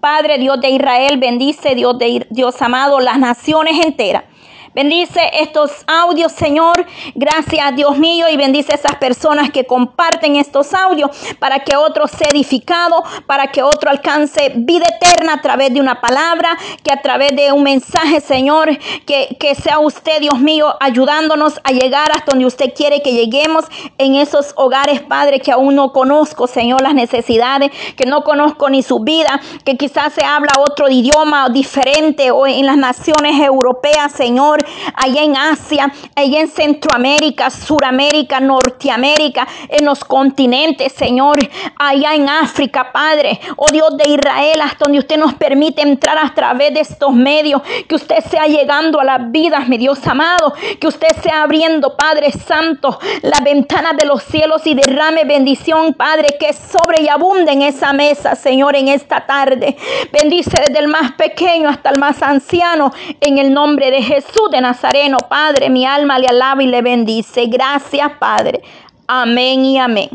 [0.00, 4.24] Padre Dios de Israel, bendice Dios, de, Dios amado, las naciones enteras.
[4.72, 6.86] Bendice estos audios, Señor.
[7.16, 11.10] Gracias, Dios mío, y bendice a esas personas que comparten estos audios
[11.40, 16.00] para que otro sea edificado, para que otro alcance vida eterna a través de una
[16.00, 21.60] palabra, que a través de un mensaje, Señor, que, que sea usted, Dios mío, ayudándonos
[21.64, 23.64] a llegar hasta donde usted quiere que lleguemos
[23.98, 28.84] en esos hogares, Padre, que aún no conozco, Señor, las necesidades, que no conozco ni
[28.84, 34.59] su vida, que quizás se habla otro idioma diferente o en las naciones europeas, Señor
[34.94, 41.38] allá en Asia, allá en Centroamérica, Suramérica, Norteamérica, en los continentes, Señor,
[41.76, 46.32] allá en África, Padre, oh Dios de Israel, hasta donde usted nos permite entrar a
[46.34, 50.86] través de estos medios, que usted sea llegando a las vidas, mi Dios amado, que
[50.86, 56.52] usted sea abriendo, Padre Santo, las ventanas de los cielos y derrame bendición, Padre, que
[56.52, 59.76] sobre y abunde en esa mesa, Señor, en esta tarde.
[60.12, 64.02] Bendice desde el más pequeño hasta el más anciano, en el nombre de
[64.50, 67.46] De Nazareno, Padre, mi alma le alaba y le bendice.
[67.46, 68.62] Gracias, Padre.
[69.06, 70.08] Amén y amén.